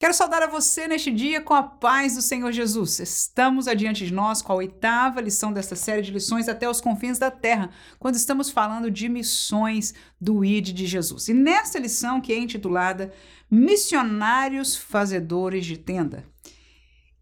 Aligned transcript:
Quero 0.00 0.14
saudar 0.14 0.42
a 0.42 0.46
você 0.46 0.88
neste 0.88 1.10
dia 1.10 1.42
com 1.42 1.52
a 1.52 1.62
paz 1.62 2.14
do 2.14 2.22
Senhor 2.22 2.50
Jesus. 2.50 3.00
Estamos 3.00 3.68
adiante 3.68 4.06
de 4.06 4.14
nós 4.14 4.40
com 4.40 4.50
a 4.50 4.56
oitava 4.56 5.20
lição 5.20 5.52
desta 5.52 5.76
série 5.76 6.00
de 6.00 6.10
lições 6.10 6.48
até 6.48 6.66
os 6.66 6.80
confins 6.80 7.18
da 7.18 7.30
terra, 7.30 7.68
quando 7.98 8.14
estamos 8.14 8.48
falando 8.48 8.90
de 8.90 9.10
missões 9.10 9.92
do 10.18 10.42
ID 10.42 10.68
de 10.68 10.86
Jesus. 10.86 11.28
E 11.28 11.34
nesta 11.34 11.78
lição, 11.78 12.18
que 12.18 12.32
é 12.32 12.38
intitulada 12.38 13.12
Missionários 13.50 14.74
Fazedores 14.74 15.66
de 15.66 15.76
Tenda, 15.76 16.24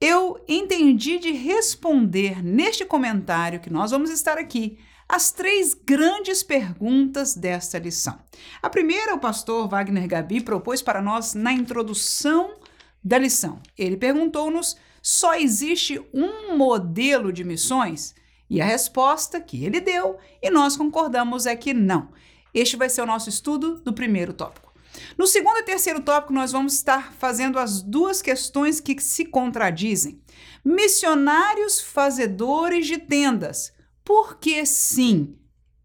eu 0.00 0.40
entendi 0.46 1.18
de 1.18 1.32
responder 1.32 2.44
neste 2.44 2.84
comentário 2.84 3.58
que 3.58 3.72
nós 3.72 3.90
vamos 3.90 4.08
estar 4.08 4.38
aqui 4.38 4.78
as 5.08 5.32
três 5.32 5.74
grandes 5.74 6.44
perguntas 6.44 7.34
desta 7.34 7.76
lição. 7.80 8.20
A 8.62 8.70
primeira, 8.70 9.16
o 9.16 9.18
pastor 9.18 9.66
Wagner 9.66 10.06
Gabi 10.06 10.40
propôs 10.40 10.80
para 10.80 11.02
nós 11.02 11.34
na 11.34 11.52
introdução 11.52 12.54
da 13.02 13.18
lição. 13.18 13.60
Ele 13.76 13.96
perguntou-nos: 13.96 14.76
só 15.02 15.34
existe 15.34 16.00
um 16.12 16.56
modelo 16.56 17.32
de 17.32 17.44
missões? 17.44 18.14
E 18.50 18.60
a 18.60 18.64
resposta 18.64 19.40
que 19.40 19.64
ele 19.64 19.80
deu, 19.80 20.16
e 20.42 20.50
nós 20.50 20.76
concordamos, 20.76 21.44
é 21.44 21.54
que 21.54 21.74
não. 21.74 22.08
Este 22.54 22.76
vai 22.76 22.88
ser 22.88 23.02
o 23.02 23.06
nosso 23.06 23.28
estudo 23.28 23.80
do 23.80 23.92
primeiro 23.92 24.32
tópico. 24.32 24.72
No 25.16 25.26
segundo 25.26 25.58
e 25.58 25.62
terceiro 25.62 26.00
tópico, 26.00 26.32
nós 26.32 26.52
vamos 26.52 26.74
estar 26.74 27.12
fazendo 27.12 27.58
as 27.58 27.82
duas 27.82 28.22
questões 28.22 28.80
que 28.80 28.98
se 29.00 29.26
contradizem. 29.26 30.20
Missionários 30.64 31.80
fazedores 31.80 32.86
de 32.86 32.98
tendas. 32.98 33.72
Por 34.04 34.38
que 34.38 34.64
sim? 34.64 35.36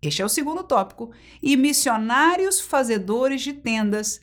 Este 0.02 0.22
é 0.22 0.26
o 0.26 0.30
segundo 0.30 0.64
tópico. 0.64 1.12
E 1.42 1.56
missionários 1.58 2.60
fazedores 2.60 3.42
de 3.42 3.54
tendas. 3.54 4.22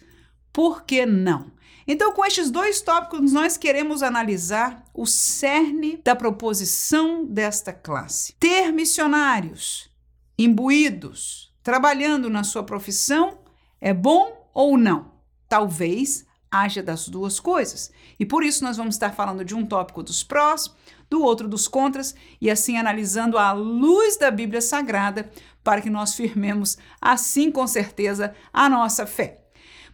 Por 0.53 0.85
que 0.85 1.07
não? 1.07 1.53
Então, 1.93 2.13
com 2.13 2.25
estes 2.25 2.53
dois 2.53 2.81
tópicos, 2.81 3.33
nós 3.33 3.57
queremos 3.57 4.01
analisar 4.01 4.85
o 4.95 5.07
cerne 5.07 6.01
da 6.05 6.15
proposição 6.15 7.27
desta 7.27 7.73
classe. 7.73 8.33
Ter 8.39 8.71
missionários 8.71 9.91
imbuídos, 10.39 11.53
trabalhando 11.65 12.31
na 12.31 12.45
sua 12.45 12.63
profissão, 12.63 13.41
é 13.81 13.93
bom 13.93 14.49
ou 14.55 14.79
não? 14.79 15.11
Talvez 15.49 16.25
haja 16.49 16.81
das 16.81 17.09
duas 17.09 17.41
coisas. 17.41 17.91
E 18.21 18.25
por 18.25 18.45
isso 18.45 18.63
nós 18.63 18.77
vamos 18.77 18.95
estar 18.95 19.11
falando 19.11 19.45
de 19.45 19.57
um 19.57 19.67
tópico 19.67 20.01
dos 20.01 20.23
prós, 20.23 20.73
do 21.11 21.21
outro 21.21 21.49
dos 21.49 21.67
contras, 21.67 22.15
e 22.41 22.49
assim 22.49 22.77
analisando 22.77 23.37
à 23.37 23.51
luz 23.51 24.17
da 24.17 24.31
Bíblia 24.31 24.61
Sagrada, 24.61 25.29
para 25.65 25.81
que 25.81 25.91
nós 25.91 26.15
firmemos, 26.15 26.79
assim 27.01 27.51
com 27.51 27.67
certeza, 27.67 28.33
a 28.53 28.69
nossa 28.69 29.05
fé. 29.09 29.50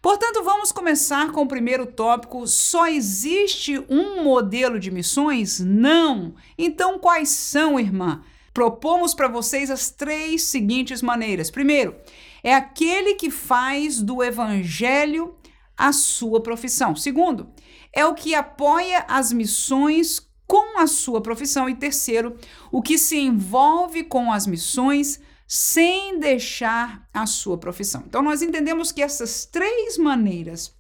Portanto, 0.06 0.44
vamos 0.44 0.70
começar 0.70 1.32
com 1.32 1.42
o 1.42 1.48
primeiro 1.48 1.84
tópico. 1.84 2.46
Só 2.46 2.86
existe 2.86 3.76
um 3.88 4.22
modelo 4.22 4.78
de 4.78 4.88
missões? 4.88 5.58
Não. 5.58 6.36
Então, 6.56 6.96
quais 6.96 7.30
são, 7.30 7.76
irmã? 7.76 8.22
Propomos 8.54 9.14
para 9.14 9.26
vocês 9.26 9.68
as 9.68 9.90
três 9.90 10.44
seguintes 10.44 11.02
maneiras. 11.02 11.50
Primeiro, 11.50 11.96
é 12.40 12.54
aquele 12.54 13.14
que 13.14 13.32
faz 13.32 14.00
do 14.00 14.22
evangelho 14.22 15.34
a 15.76 15.92
sua 15.92 16.40
profissão. 16.40 16.94
Segundo, 16.94 17.48
é 17.92 18.06
o 18.06 18.14
que 18.14 18.32
apoia 18.32 19.04
as 19.08 19.32
missões 19.32 20.24
com 20.46 20.78
a 20.78 20.86
sua 20.86 21.20
profissão. 21.20 21.68
E 21.68 21.74
terceiro, 21.74 22.36
o 22.70 22.80
que 22.80 22.96
se 22.96 23.18
envolve 23.18 24.04
com 24.04 24.32
as 24.32 24.46
missões 24.46 25.20
sem 25.46 26.18
deixar 26.18 27.08
a 27.12 27.26
sua 27.26 27.56
profissão. 27.56 28.02
Então, 28.06 28.22
nós 28.22 28.42
entendemos 28.42 28.90
que 28.90 29.02
essas 29.02 29.44
três 29.46 29.96
maneiras 29.96 30.74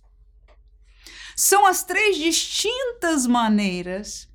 são 1.36 1.66
as 1.66 1.84
três 1.84 2.16
distintas 2.16 3.26
maneiras 3.26 4.28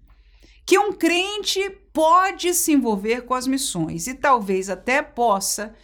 que 0.66 0.78
um 0.78 0.94
crente 0.94 1.70
pode 1.92 2.54
se 2.54 2.72
envolver 2.72 3.22
com 3.22 3.34
as 3.34 3.48
missões 3.48 4.08
e 4.08 4.14
talvez 4.14 4.70
até 4.70 5.02
possa 5.02 5.76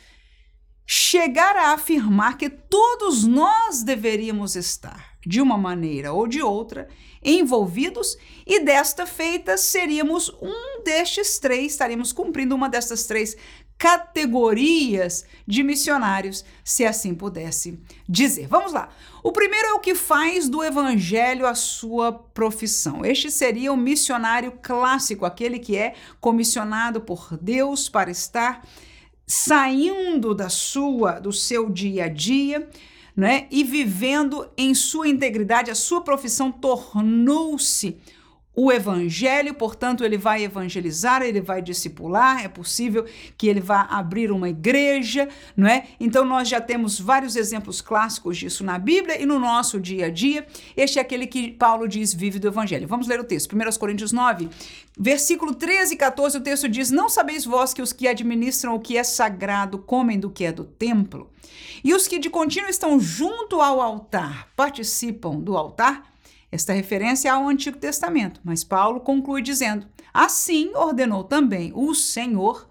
chegar 0.85 1.57
a 1.57 1.73
afirmar 1.73 2.38
que 2.38 2.50
todos 2.50 3.25
nós 3.25 3.83
deveríamos 3.83 4.55
estar, 4.55 5.17
de 5.25 5.41
uma 5.41 5.57
maneira 5.57 6.13
ou 6.13 6.25
de 6.25 6.41
outra, 6.41 6.88
envolvidos 7.21 8.16
e 8.45 8.61
desta 8.61 9.05
feita 9.05 9.57
seríamos 9.57 10.29
um 10.41 10.83
destes 10.85 11.39
três, 11.39 11.73
estaríamos 11.73 12.13
cumprindo 12.13 12.55
uma 12.55 12.69
destas 12.69 13.05
três 13.05 13.35
categorias 13.77 15.25
de 15.45 15.61
missionários, 15.61 16.43
se 16.63 16.83
assim 16.85 17.13
pudesse 17.13 17.79
dizer. 18.09 18.47
Vamos 18.47 18.73
lá. 18.73 18.89
O 19.23 19.31
primeiro 19.31 19.67
é 19.67 19.73
o 19.73 19.79
que 19.79 19.93
faz 19.93 20.49
do 20.49 20.63
evangelho 20.63 21.45
a 21.45 21.53
sua 21.53 22.11
profissão. 22.11 23.05
Este 23.05 23.29
seria 23.29 23.71
o 23.71 23.77
missionário 23.77 24.53
clássico, 24.61 25.25
aquele 25.25 25.59
que 25.59 25.77
é 25.77 25.93
comissionado 26.19 27.01
por 27.01 27.38
Deus 27.39 27.88
para 27.88 28.09
estar 28.09 28.65
saindo 29.27 30.33
da 30.33 30.49
sua, 30.49 31.19
do 31.19 31.33
seu 31.33 31.69
dia 31.69 32.05
a 32.05 32.07
dia, 32.07 32.69
né, 33.15 33.47
e 33.51 33.63
vivendo 33.63 34.47
em 34.55 34.73
sua 34.73 35.07
integridade, 35.07 35.71
a 35.71 35.75
sua 35.75 36.01
profissão 36.01 36.51
tornou-se 36.51 37.97
o 38.59 38.72
evangelho, 38.72 39.53
portanto, 39.53 40.03
ele 40.03 40.18
vai 40.18 40.44
evangelizar, 40.44 41.22
ele 41.22 41.40
vai 41.40 41.62
discipular, 41.62 42.44
é 42.44 42.47
possível 42.47 43.06
que 43.38 43.47
ele 43.47 43.62
vá 43.62 43.81
abrir 43.81 44.31
uma 44.31 44.50
igreja, 44.50 45.29
não 45.56 45.68
é? 45.68 45.85
Então 46.00 46.25
nós 46.25 46.50
já 46.50 46.59
temos 46.59 47.00
vários 47.00 47.35
exemplos 47.35 47.81
clássicos 47.81 48.35
disso 48.35 48.63
na 48.63 48.79
Bíblia 48.79 49.22
e 49.22 49.28
no 49.28 49.38
nosso 49.38 49.79
dia 49.79 50.07
a 50.07 50.09
dia. 50.09 50.47
Este 50.75 50.97
é 50.97 51.01
aquele 51.03 51.28
que 51.28 51.51
Paulo 51.51 51.88
diz 51.88 52.16
vive 52.16 52.40
do 52.40 52.47
evangelho. 52.47 52.88
Vamos 52.88 53.06
ler 53.06 53.19
o 53.19 53.23
texto. 53.23 53.56
1 53.56 53.78
Coríntios 53.78 54.12
9, 54.12 54.50
versículo 54.97 55.53
13 55.53 55.94
e 55.94 55.97
14, 55.97 56.38
o 56.39 56.41
texto 56.41 56.68
diz: 56.68 56.89
"Não 56.89 57.09
sabeis 57.09 57.45
vós 57.45 57.75
que 57.75 57.81
os 57.84 57.94
que 57.94 58.07
administram 58.07 58.74
o 58.74 58.79
que 58.79 58.97
é 58.97 59.03
sagrado 59.03 59.78
comem 59.78 60.19
do 60.19 60.31
que 60.31 60.44
é 60.44 60.51
do 60.51 60.63
templo, 60.63 61.29
e 61.84 61.94
os 61.94 62.07
que 62.07 62.18
de 62.18 62.28
contínuo 62.28 62.72
estão 62.72 63.00
junto 63.00 63.62
ao 63.62 63.79
altar 63.79 64.47
participam 64.56 65.35
do 65.35 65.56
altar?" 65.56 66.16
Esta 66.57 66.73
referência 66.73 67.29
é 67.29 67.31
ao 67.31 67.47
Antigo 67.47 67.78
Testamento, 67.78 68.41
mas 68.44 68.63
Paulo 68.63 69.00
conclui 69.00 69.44
dizendo: 69.44 69.85
Assim 70.12 70.72
ordenou 70.73 71.23
também 71.23 71.72
o 71.75 71.94
Senhor 71.94 72.68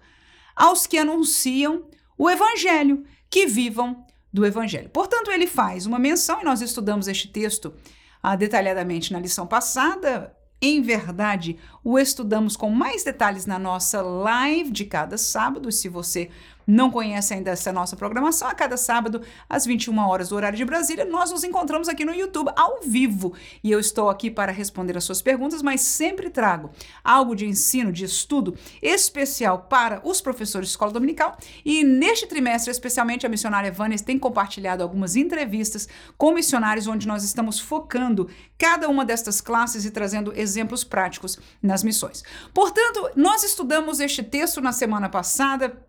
aos 0.53 0.85
que 0.85 0.97
anunciam 0.97 1.85
o 2.17 2.29
Evangelho, 2.29 3.05
que 3.29 3.47
vivam 3.47 4.05
do 4.31 4.45
Evangelho. 4.45 4.89
Portanto, 4.89 5.31
ele 5.31 5.47
faz 5.47 5.85
uma 5.85 5.97
menção, 5.97 6.41
e 6.41 6.43
nós 6.43 6.59
estudamos 6.59 7.07
este 7.07 7.29
texto 7.29 7.73
ah, 8.21 8.35
detalhadamente 8.35 9.13
na 9.13 9.21
lição 9.21 9.47
passada. 9.47 10.35
Em 10.61 10.81
verdade, 10.81 11.57
o 11.89 11.97
estudamos 11.97 12.57
com 12.57 12.69
mais 12.69 13.01
detalhes 13.01 13.45
na 13.45 13.57
nossa 13.57 14.01
live 14.01 14.71
de 14.71 14.83
cada 14.83 15.17
sábado. 15.17 15.71
Se 15.71 15.87
você 15.87 16.29
não 16.67 16.91
conhece 16.91 17.33
ainda 17.33 17.51
essa 17.51 17.71
nossa 17.71 17.95
programação, 17.95 18.45
a 18.45 18.53
cada 18.53 18.75
sábado, 18.75 19.21
às 19.49 19.65
21 19.65 19.97
horas 19.99 20.27
do 20.27 20.35
horário 20.35 20.57
de 20.57 20.65
Brasília, 20.65 21.05
nós 21.05 21.31
nos 21.31 21.45
encontramos 21.45 21.87
aqui 21.87 22.03
no 22.03 22.13
YouTube 22.13 22.51
ao 22.57 22.81
vivo. 22.81 23.33
E 23.63 23.71
eu 23.71 23.79
estou 23.79 24.09
aqui 24.09 24.29
para 24.29 24.51
responder 24.51 24.97
as 24.97 25.05
suas 25.05 25.21
perguntas, 25.21 25.61
mas 25.61 25.79
sempre 25.79 26.29
trago 26.29 26.69
algo 27.01 27.33
de 27.33 27.45
ensino, 27.45 27.89
de 27.89 28.03
estudo 28.03 28.53
especial 28.81 29.59
para 29.69 30.01
os 30.03 30.19
professores 30.19 30.67
de 30.67 30.71
escola 30.71 30.91
dominical. 30.91 31.37
E 31.63 31.85
neste 31.85 32.27
trimestre, 32.27 32.69
especialmente, 32.69 33.25
a 33.25 33.29
missionária 33.29 33.71
Vânia 33.71 33.97
tem 33.97 34.19
compartilhado 34.19 34.83
algumas 34.83 35.15
entrevistas 35.15 35.87
com 36.17 36.33
missionários, 36.33 36.85
onde 36.85 37.07
nós 37.07 37.23
estamos 37.23 37.61
focando 37.61 38.29
cada 38.57 38.89
uma 38.89 39.05
destas 39.05 39.39
classes 39.39 39.85
e 39.85 39.91
trazendo 39.91 40.33
exemplos 40.35 40.83
práticos 40.83 41.39
nas 41.61 41.76
missões. 41.83 42.23
Portanto, 42.53 43.09
nós 43.15 43.43
estudamos 43.43 43.99
este 43.99 44.23
texto 44.23 44.61
na 44.61 44.71
semana 44.71 45.09
passada 45.09 45.87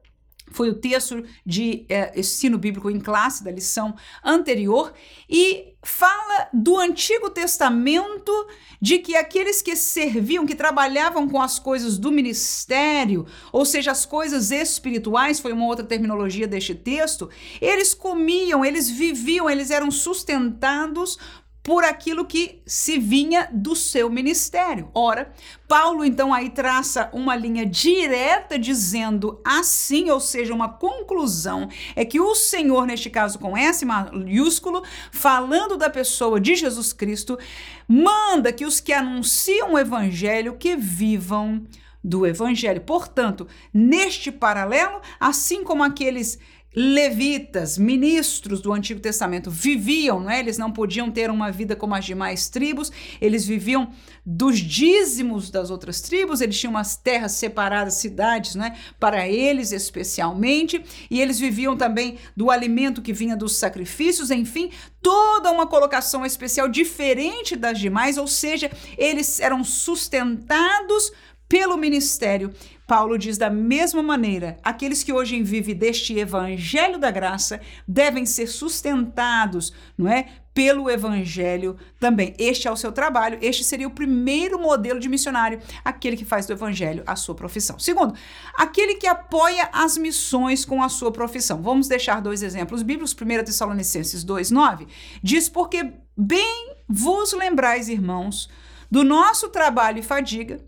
foi 0.51 0.71
o 0.71 0.75
texto 0.75 1.25
de 1.45 1.85
é, 1.89 2.19
ensino 2.19 2.59
bíblico 2.59 2.91
em 2.91 3.01
classe 3.01 3.45
da 3.45 3.51
lição 3.51 3.95
anterior 4.25 4.93
e 5.29 5.75
fala 5.83 6.49
do 6.53 6.77
Antigo 6.77 7.31
Testamento 7.31 8.33
de 8.81 8.99
que 8.99 9.17
aqueles 9.17 9.63
que 9.63 9.77
serviam, 9.77 10.47
que 10.47 10.55
trabalhavam 10.55 11.29
com 11.29 11.41
as 11.41 11.59
coisas 11.59 11.99
do 11.99 12.11
ministério, 12.11 13.27
ou 13.53 13.65
seja, 13.65 13.91
as 13.91 14.05
coisas 14.05 14.51
espirituais, 14.51 15.41
foi 15.41 15.53
uma 15.53 15.67
outra 15.67 15.85
terminologia 15.85 16.47
deste 16.47 16.75
texto, 16.75 17.29
eles 17.61 17.95
comiam, 17.95 18.65
eles 18.65 18.89
viviam, 18.91 19.49
eles 19.49 19.71
eram 19.71 19.91
sustentados 19.91 21.19
por 21.63 21.85
aquilo 21.85 22.25
que 22.25 22.63
se 22.65 22.99
vinha 22.99 23.49
do 23.53 23.77
seu 23.77 24.09
ministério. 24.09 24.91
Ora, 24.95 25.33
Paulo 25.67 26.05
então 26.05 26.33
aí 26.33 26.49
traça 26.49 27.11
uma 27.13 27.37
linha 27.37 27.67
direta 27.67 28.59
dizendo 28.59 29.41
assim, 29.45 30.11
ou 30.11 30.19
seja, 30.19 30.55
uma 30.55 30.69
conclusão 30.71 31.69
é 31.95 32.05
que 32.05 32.21
o 32.21 32.35
Senhor, 32.35 32.87
neste 32.87 33.11
caso 33.11 33.39
com 33.39 33.57
S 33.57 33.85
maiúsculo, 33.85 34.83
falando 35.13 35.77
da 35.77 35.91
pessoa 35.91 36.41
de 36.41 36.55
Jesus 36.55 36.93
Cristo, 36.93 37.39
manda 37.87 38.53
que 38.53 38.65
os 38.65 38.81
que 38.81 38.93
anunciam 38.93 39.75
o 39.75 39.79
evangelho 39.79 40.57
que 40.57 40.75
vivam 40.75 41.67
do 42.03 42.27
evangelho. 42.27 42.81
Portanto, 42.81 43.47
neste 43.75 44.31
paralelo, 44.31 45.01
assim 45.21 45.63
como 45.63 45.83
aqueles 45.83 46.39
levitas, 46.75 47.79
ministros 47.79 48.61
do 48.61 48.73
Antigo 48.73 49.01
Testamento 49.01 49.51
viviam, 49.51 50.21
não 50.21 50.31
é? 50.31 50.39
Eles 50.39 50.59
não 50.59 50.71
podiam 50.71 51.11
ter 51.11 51.31
uma 51.31 51.51
vida 51.51 51.75
como 51.75 51.95
as 51.95 52.05
demais 52.05 52.49
tribos, 52.49 52.93
eles 53.21 53.47
viviam 53.47 53.91
dos 54.25 54.59
dízimos 54.59 55.51
das 55.51 55.71
outras 55.71 56.01
tribos, 56.01 56.41
eles 56.41 56.59
tinham 56.59 56.73
umas 56.73 56.97
terras 56.97 57.33
separadas, 57.33 57.95
cidades, 57.95 58.55
não 58.55 58.67
é? 58.67 58.77
Para 59.01 59.27
eles 59.27 59.73
especialmente, 59.73 60.85
e 61.11 61.21
eles 61.21 61.41
viviam 61.41 61.77
também 61.77 62.19
do 62.37 62.51
alimento 62.51 63.03
que 63.03 63.13
vinha 63.13 63.37
dos 63.37 63.57
sacrifícios, 63.57 64.31
enfim, 64.31 64.71
toda 65.01 65.51
uma 65.51 65.67
colocação 65.67 66.25
especial 66.25 66.69
diferente 66.69 67.57
das 67.57 67.79
demais, 67.79 68.19
ou 68.19 68.27
seja, 68.27 68.71
eles 68.99 69.41
eram 69.41 69.65
sustentados 69.65 71.11
pelo 71.49 71.79
ministério. 71.79 72.53
Paulo 72.89 73.19
diz 73.19 73.37
da 73.37 73.51
mesma 73.51 74.03
maneira: 74.03 74.57
aqueles 74.65 75.05
que 75.05 75.13
hoje 75.13 75.43
vivem 75.43 75.75
deste 75.75 76.19
evangelho 76.19 76.99
da 76.99 77.11
graça 77.11 77.61
devem 77.87 78.25
ser 78.25 78.47
sustentados, 78.47 79.75
não 79.97 80.11
é? 80.11 80.27
Pelo 80.55 80.91
evangelho 80.91 81.77
também. 82.01 82.35
Este 82.39 82.67
é 82.67 82.71
o 82.71 82.77
seu 82.77 82.91
trabalho, 82.91 83.39
este 83.43 83.63
seria 83.63 83.87
o 83.87 83.91
primeiro 83.93 84.59
modelo 84.59 84.99
de 84.99 85.09
missionário, 85.09 85.61
aquele 85.85 86.17
que 86.17 86.25
faz 86.25 86.47
do 86.47 86.55
evangelho 86.55 87.05
a 87.07 87.15
sua 87.15 87.35
profissão. 87.35 87.79
Segundo, 87.79 88.15
aquele 88.55 88.95
que 88.95 89.07
apoia 89.07 89.69
as 89.71 89.99
missões 89.99 90.65
com 90.65 90.83
a 90.83 90.89
sua 90.89 91.13
profissão. 91.13 91.61
Vamos 91.61 91.89
deixar 91.89 92.23
dois 92.23 92.43
exemplos 92.43 92.83
bíblicos. 92.83 93.13
1 93.13 93.45
Tessalonicenses 93.45 94.25
2:9 94.25 94.89
diz: 95.23 95.47
"Porque 95.47 95.93
bem 96.17 96.75
vos 96.89 97.35
lembrais, 97.35 97.91
irmãos, 97.91 98.49
do 98.91 99.05
nosso 99.05 99.51
trabalho 99.51 99.99
e 99.99 100.03
fadiga, 100.03 100.59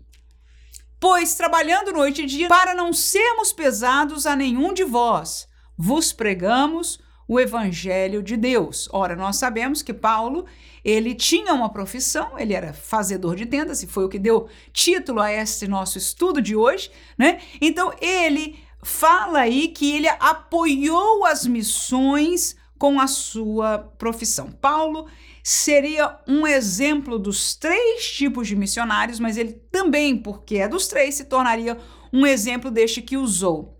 Pois, 1.01 1.33
trabalhando 1.33 1.91
noite 1.91 2.21
e 2.21 2.25
dia, 2.27 2.47
para 2.47 2.75
não 2.75 2.93
sermos 2.93 3.51
pesados 3.51 4.27
a 4.27 4.35
nenhum 4.35 4.71
de 4.71 4.83
vós, 4.83 5.47
vos 5.75 6.13
pregamos 6.13 6.99
o 7.27 7.39
evangelho 7.39 8.21
de 8.21 8.37
Deus. 8.37 8.87
Ora, 8.93 9.15
nós 9.15 9.37
sabemos 9.37 9.81
que 9.81 9.95
Paulo, 9.95 10.45
ele 10.85 11.15
tinha 11.15 11.55
uma 11.55 11.69
profissão, 11.69 12.37
ele 12.37 12.53
era 12.53 12.71
fazedor 12.71 13.35
de 13.35 13.47
tendas, 13.47 13.81
e 13.81 13.87
foi 13.87 14.05
o 14.05 14.09
que 14.09 14.19
deu 14.19 14.47
título 14.71 15.19
a 15.19 15.31
este 15.31 15.67
nosso 15.67 15.97
estudo 15.97 16.39
de 16.39 16.55
hoje, 16.55 16.91
né? 17.17 17.41
Então, 17.59 17.91
ele 17.99 18.59
fala 18.83 19.39
aí 19.39 19.69
que 19.69 19.95
ele 19.95 20.07
apoiou 20.07 21.25
as 21.25 21.47
missões 21.47 22.55
com 22.77 22.99
a 22.99 23.07
sua 23.07 23.79
profissão. 23.97 24.51
Paulo 24.51 25.07
seria 25.43 26.19
um 26.27 26.45
exemplo 26.45 27.17
dos 27.17 27.55
três 27.55 28.11
tipos 28.11 28.47
de 28.47 28.55
missionários, 28.55 29.19
mas 29.19 29.37
ele 29.37 29.53
também, 29.71 30.17
porque 30.17 30.57
é 30.57 30.67
dos 30.67 30.87
três, 30.87 31.15
se 31.15 31.25
tornaria 31.25 31.77
um 32.13 32.25
exemplo 32.25 32.69
deste 32.69 33.01
que 33.01 33.17
usou 33.17 33.77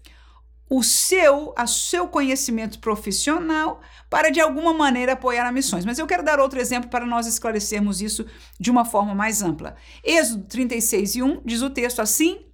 o 0.72 0.82
seu, 0.82 1.54
a 1.58 1.68
seu 1.68 2.08
conhecimento 2.08 2.80
profissional 2.80 3.82
para 4.10 4.30
de 4.30 4.40
alguma 4.40 4.74
maneira 4.74 5.12
apoiar 5.12 5.52
missões. 5.52 5.84
Mas 5.84 6.00
eu 6.00 6.08
quero 6.08 6.24
dar 6.24 6.40
outro 6.40 6.62
exemplo 6.62 6.90
para 6.90 7.06
nós 7.06 7.28
esclarecermos 7.28 8.02
isso 8.02 8.26
de 8.58 8.72
uma 8.72 8.86
forma 8.86 9.14
mais 9.14 9.42
ampla. 9.42 9.76
Êxodo 10.02 10.46
36 10.46 11.16
e 11.16 11.24
1 11.24 11.42
diz 11.44 11.62
o 11.62 11.70
texto 11.70 12.02
assim: 12.02 12.46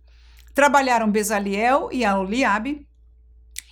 Trabalharam 0.56 1.12
Bezaliel 1.12 1.90
e 1.92 2.04
Aholiabe, 2.04 2.87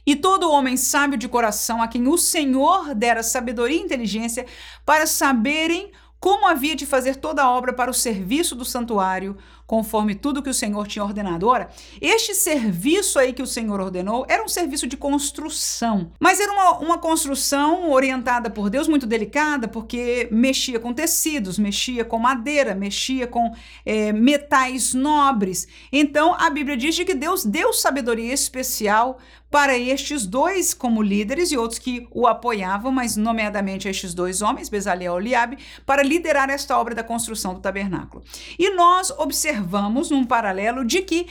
e 0.05 0.15
todo 0.15 0.51
homem 0.51 0.77
sábio 0.77 1.17
de 1.17 1.27
coração, 1.27 1.81
a 1.81 1.87
quem 1.87 2.07
o 2.07 2.17
Senhor 2.17 2.93
dera 2.93 3.23
sabedoria 3.23 3.77
e 3.77 3.81
inteligência 3.81 4.45
para 4.85 5.07
saberem 5.07 5.91
como 6.25 6.47
havia 6.47 6.75
de 6.75 6.87
fazer 6.87 7.17
toda 7.17 7.43
a 7.43 7.51
obra 7.51 7.71
para 7.71 7.91
o 7.91 7.93
serviço 7.93 8.55
do 8.55 8.65
santuário, 8.65 9.37
conforme 9.67 10.15
tudo 10.15 10.41
que 10.41 10.49
o 10.49 10.53
Senhor 10.55 10.87
tinha 10.87 11.05
ordenado. 11.05 11.47
Ora, 11.47 11.69
este 12.01 12.33
serviço 12.33 13.19
aí 13.19 13.31
que 13.31 13.43
o 13.43 13.47
Senhor 13.47 13.79
ordenou 13.79 14.25
era 14.27 14.43
um 14.43 14.47
serviço 14.47 14.87
de 14.87 14.97
construção, 14.97 16.11
mas 16.19 16.39
era 16.39 16.51
uma, 16.51 16.79
uma 16.79 16.97
construção 16.97 17.91
orientada 17.91 18.49
por 18.49 18.71
Deus 18.71 18.87
muito 18.87 19.05
delicada, 19.05 19.67
porque 19.67 20.27
mexia 20.31 20.79
com 20.79 20.93
tecidos, 20.93 21.59
mexia 21.59 22.03
com 22.03 22.17
madeira, 22.17 22.73
mexia 22.73 23.27
com 23.27 23.53
é, 23.85 24.11
metais 24.11 24.95
nobres. 24.95 25.67
Então 25.91 26.33
a 26.33 26.49
Bíblia 26.49 26.75
diz 26.75 26.95
que 26.95 27.13
Deus 27.13 27.45
deu 27.45 27.71
sabedoria 27.71 28.33
especial 28.33 29.19
para 29.49 29.77
estes 29.77 30.25
dois 30.25 30.73
como 30.73 31.01
líderes 31.01 31.51
e 31.51 31.57
outros 31.57 31.79
que 31.79 32.07
o 32.11 32.27
apoiavam, 32.27 32.91
mas 32.91 33.15
nomeadamente 33.15 33.87
estes 33.87 34.13
dois 34.13 34.41
homens, 34.41 34.69
Bezalel 34.69 35.15
e 35.15 35.21
Eliabe, 35.21 35.57
para 35.85 36.03
liderar 36.03 36.49
esta 36.49 36.77
obra 36.77 36.93
da 36.93 37.03
construção 37.03 37.53
do 37.53 37.61
tabernáculo. 37.61 38.23
E 38.59 38.69
nós 38.71 39.11
observamos 39.11 39.55
observamos 39.65 40.09
num 40.09 40.25
paralelo 40.25 40.85
de 40.85 41.01
que 41.01 41.27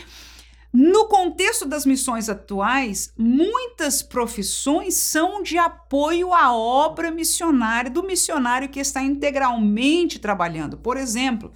no 0.73 1.07
contexto 1.07 1.67
das 1.67 1.87
missões 1.87 2.29
atuais, 2.29 3.13
muitas 3.17 4.03
profissões 4.03 4.95
são 4.95 5.41
de 5.41 5.57
apoio 5.57 6.33
à 6.33 6.53
obra 6.53 7.13
missionária 7.13 7.89
do 7.89 8.03
missionário 8.03 8.69
que 8.69 8.81
está 8.81 9.01
integralmente 9.01 10.19
trabalhando. 10.19 10.77
Por 10.77 10.97
exemplo, 10.97 11.53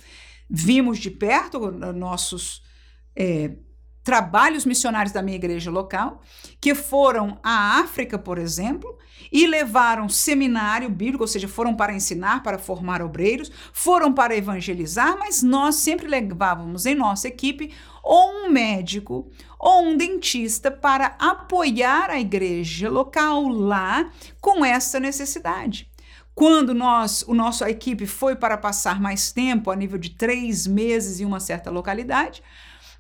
vimos 0.49 0.99
de 0.99 1.10
perto 1.10 1.72
nossos 1.93 2.62
é, 3.16 3.56
trabalhos 4.08 4.64
missionários 4.64 5.12
da 5.12 5.20
minha 5.20 5.37
igreja 5.37 5.70
local, 5.70 6.22
que 6.58 6.75
foram 6.75 7.38
à 7.43 7.78
África, 7.78 8.19
por 8.19 8.38
exemplo, 8.38 8.96
e 9.31 9.46
levaram 9.46 10.08
seminário 10.08 10.88
bíblico, 10.88 11.25
ou 11.25 11.28
seja, 11.28 11.46
foram 11.46 11.76
para 11.76 11.93
ensinar, 11.93 12.43
para 12.43 12.56
formar 12.58 13.02
obreiros, 13.02 13.52
foram 13.70 14.10
para 14.10 14.34
evangelizar, 14.34 15.19
mas 15.19 15.43
nós 15.43 15.75
sempre 15.75 16.08
levávamos 16.08 16.87
em 16.87 16.94
nossa 16.94 17.28
equipe 17.28 17.70
ou 18.02 18.46
um 18.46 18.50
médico 18.50 19.31
ou 19.58 19.82
um 19.82 19.94
dentista 19.94 20.70
para 20.70 21.14
apoiar 21.19 22.08
a 22.08 22.19
igreja 22.19 22.88
local 22.88 23.46
lá 23.46 24.10
com 24.40 24.64
essa 24.64 24.99
necessidade. 24.99 25.87
Quando 26.34 26.72
nós, 26.72 27.22
o 27.28 27.34
nosso 27.34 27.62
equipe 27.66 28.06
foi 28.06 28.37
para 28.37 28.56
passar 28.56 28.99
mais 28.99 29.32
tempo, 29.32 29.70
a 29.70 29.76
nível 29.76 29.99
de 29.99 30.10
três 30.10 30.66
meses 30.66 31.20
em 31.20 31.26
uma 31.26 31.40
certa 31.40 31.70
localidade, 31.70 32.43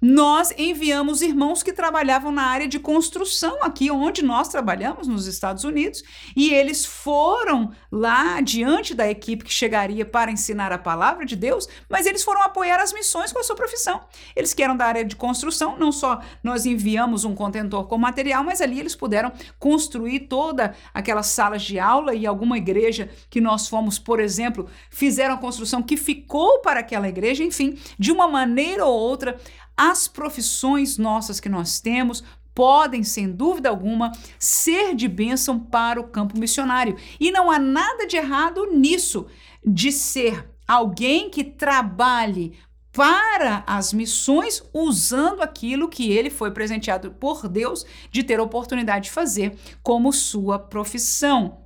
nós 0.00 0.52
enviamos 0.56 1.22
irmãos 1.22 1.62
que 1.62 1.72
trabalhavam 1.72 2.30
na 2.30 2.42
área 2.42 2.68
de 2.68 2.78
construção 2.78 3.62
aqui 3.62 3.90
onde 3.90 4.22
nós 4.22 4.48
trabalhamos 4.48 5.08
nos 5.08 5.26
Estados 5.26 5.64
Unidos 5.64 6.02
e 6.36 6.52
eles 6.54 6.84
foram 6.84 7.72
lá 7.90 8.40
diante 8.40 8.94
da 8.94 9.08
equipe 9.08 9.44
que 9.44 9.52
chegaria 9.52 10.04
para 10.04 10.30
ensinar 10.30 10.72
a 10.72 10.78
palavra 10.78 11.24
de 11.24 11.34
Deus, 11.34 11.68
mas 11.88 12.06
eles 12.06 12.22
foram 12.22 12.42
apoiar 12.42 12.80
as 12.80 12.92
missões 12.92 13.32
com 13.32 13.40
a 13.40 13.44
sua 13.44 13.56
profissão. 13.56 14.00
Eles 14.36 14.54
que 14.54 14.62
eram 14.62 14.76
da 14.76 14.86
área 14.86 15.04
de 15.04 15.16
construção, 15.16 15.76
não 15.78 15.90
só 15.90 16.20
nós 16.42 16.64
enviamos 16.64 17.24
um 17.24 17.34
contentor 17.34 17.86
com 17.88 17.98
material, 17.98 18.44
mas 18.44 18.60
ali 18.60 18.78
eles 18.78 18.94
puderam 18.94 19.32
construir 19.58 20.20
toda 20.20 20.74
aquelas 20.94 21.26
salas 21.26 21.62
de 21.62 21.78
aula 21.78 22.14
e 22.14 22.26
alguma 22.26 22.56
igreja 22.56 23.10
que 23.28 23.40
nós 23.40 23.68
fomos, 23.68 23.98
por 23.98 24.20
exemplo, 24.20 24.68
fizeram 24.90 25.34
a 25.34 25.38
construção 25.38 25.82
que 25.82 25.96
ficou 25.96 26.60
para 26.60 26.80
aquela 26.80 27.08
igreja, 27.08 27.42
enfim, 27.42 27.78
de 27.98 28.12
uma 28.12 28.28
maneira 28.28 28.84
ou 28.84 28.96
outra 28.96 29.38
as 29.78 30.08
profissões 30.08 30.98
nossas 30.98 31.38
que 31.38 31.48
nós 31.48 31.80
temos 31.80 32.24
podem, 32.52 33.04
sem 33.04 33.30
dúvida 33.30 33.68
alguma, 33.68 34.10
ser 34.36 34.92
de 34.96 35.06
bênção 35.06 35.60
para 35.60 36.00
o 36.00 36.08
campo 36.08 36.36
missionário. 36.36 36.96
E 37.20 37.30
não 37.30 37.48
há 37.48 37.58
nada 37.60 38.04
de 38.04 38.16
errado 38.16 38.66
nisso, 38.72 39.28
de 39.64 39.92
ser 39.92 40.50
alguém 40.66 41.30
que 41.30 41.44
trabalhe 41.44 42.58
para 42.92 43.62
as 43.64 43.92
missões 43.92 44.60
usando 44.74 45.40
aquilo 45.40 45.88
que 45.88 46.10
ele 46.10 46.30
foi 46.30 46.50
presenteado 46.50 47.12
por 47.12 47.48
Deus 47.48 47.86
de 48.10 48.24
ter 48.24 48.40
oportunidade 48.40 49.04
de 49.04 49.12
fazer 49.12 49.56
como 49.80 50.12
sua 50.12 50.58
profissão. 50.58 51.64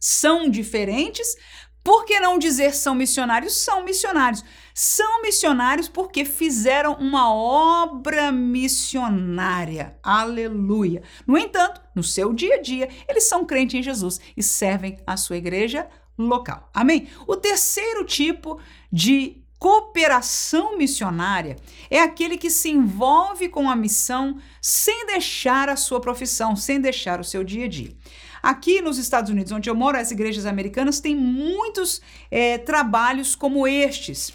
São 0.00 0.50
diferentes, 0.50 1.36
por 1.86 2.04
que 2.04 2.18
não 2.18 2.36
dizer 2.36 2.74
são 2.74 2.96
missionários? 2.96 3.54
São 3.54 3.84
missionários. 3.84 4.44
São 4.74 5.22
missionários 5.22 5.88
porque 5.88 6.24
fizeram 6.24 6.94
uma 6.94 7.32
obra 7.32 8.32
missionária. 8.32 9.96
Aleluia. 10.02 11.04
No 11.24 11.38
entanto, 11.38 11.80
no 11.94 12.02
seu 12.02 12.32
dia 12.32 12.56
a 12.56 12.60
dia, 12.60 12.88
eles 13.08 13.28
são 13.28 13.44
crentes 13.44 13.78
em 13.78 13.84
Jesus 13.84 14.20
e 14.36 14.42
servem 14.42 14.98
a 15.06 15.16
sua 15.16 15.36
igreja 15.36 15.86
local. 16.18 16.68
Amém? 16.74 17.06
O 17.24 17.36
terceiro 17.36 18.04
tipo 18.04 18.60
de 18.90 19.44
cooperação 19.56 20.76
missionária 20.76 21.56
é 21.88 22.00
aquele 22.00 22.36
que 22.36 22.50
se 22.50 22.68
envolve 22.68 23.48
com 23.48 23.70
a 23.70 23.76
missão 23.76 24.38
sem 24.60 25.06
deixar 25.06 25.68
a 25.68 25.76
sua 25.76 26.00
profissão, 26.00 26.56
sem 26.56 26.80
deixar 26.80 27.20
o 27.20 27.24
seu 27.24 27.44
dia 27.44 27.66
a 27.66 27.68
dia. 27.68 27.95
Aqui 28.46 28.80
nos 28.80 28.96
Estados 28.96 29.28
Unidos, 29.28 29.50
onde 29.50 29.68
eu 29.68 29.74
moro, 29.74 29.98
as 29.98 30.12
igrejas 30.12 30.46
americanas 30.46 31.00
têm 31.00 31.16
muitos 31.16 32.00
é, 32.30 32.56
trabalhos 32.56 33.34
como 33.34 33.66
estes. 33.66 34.32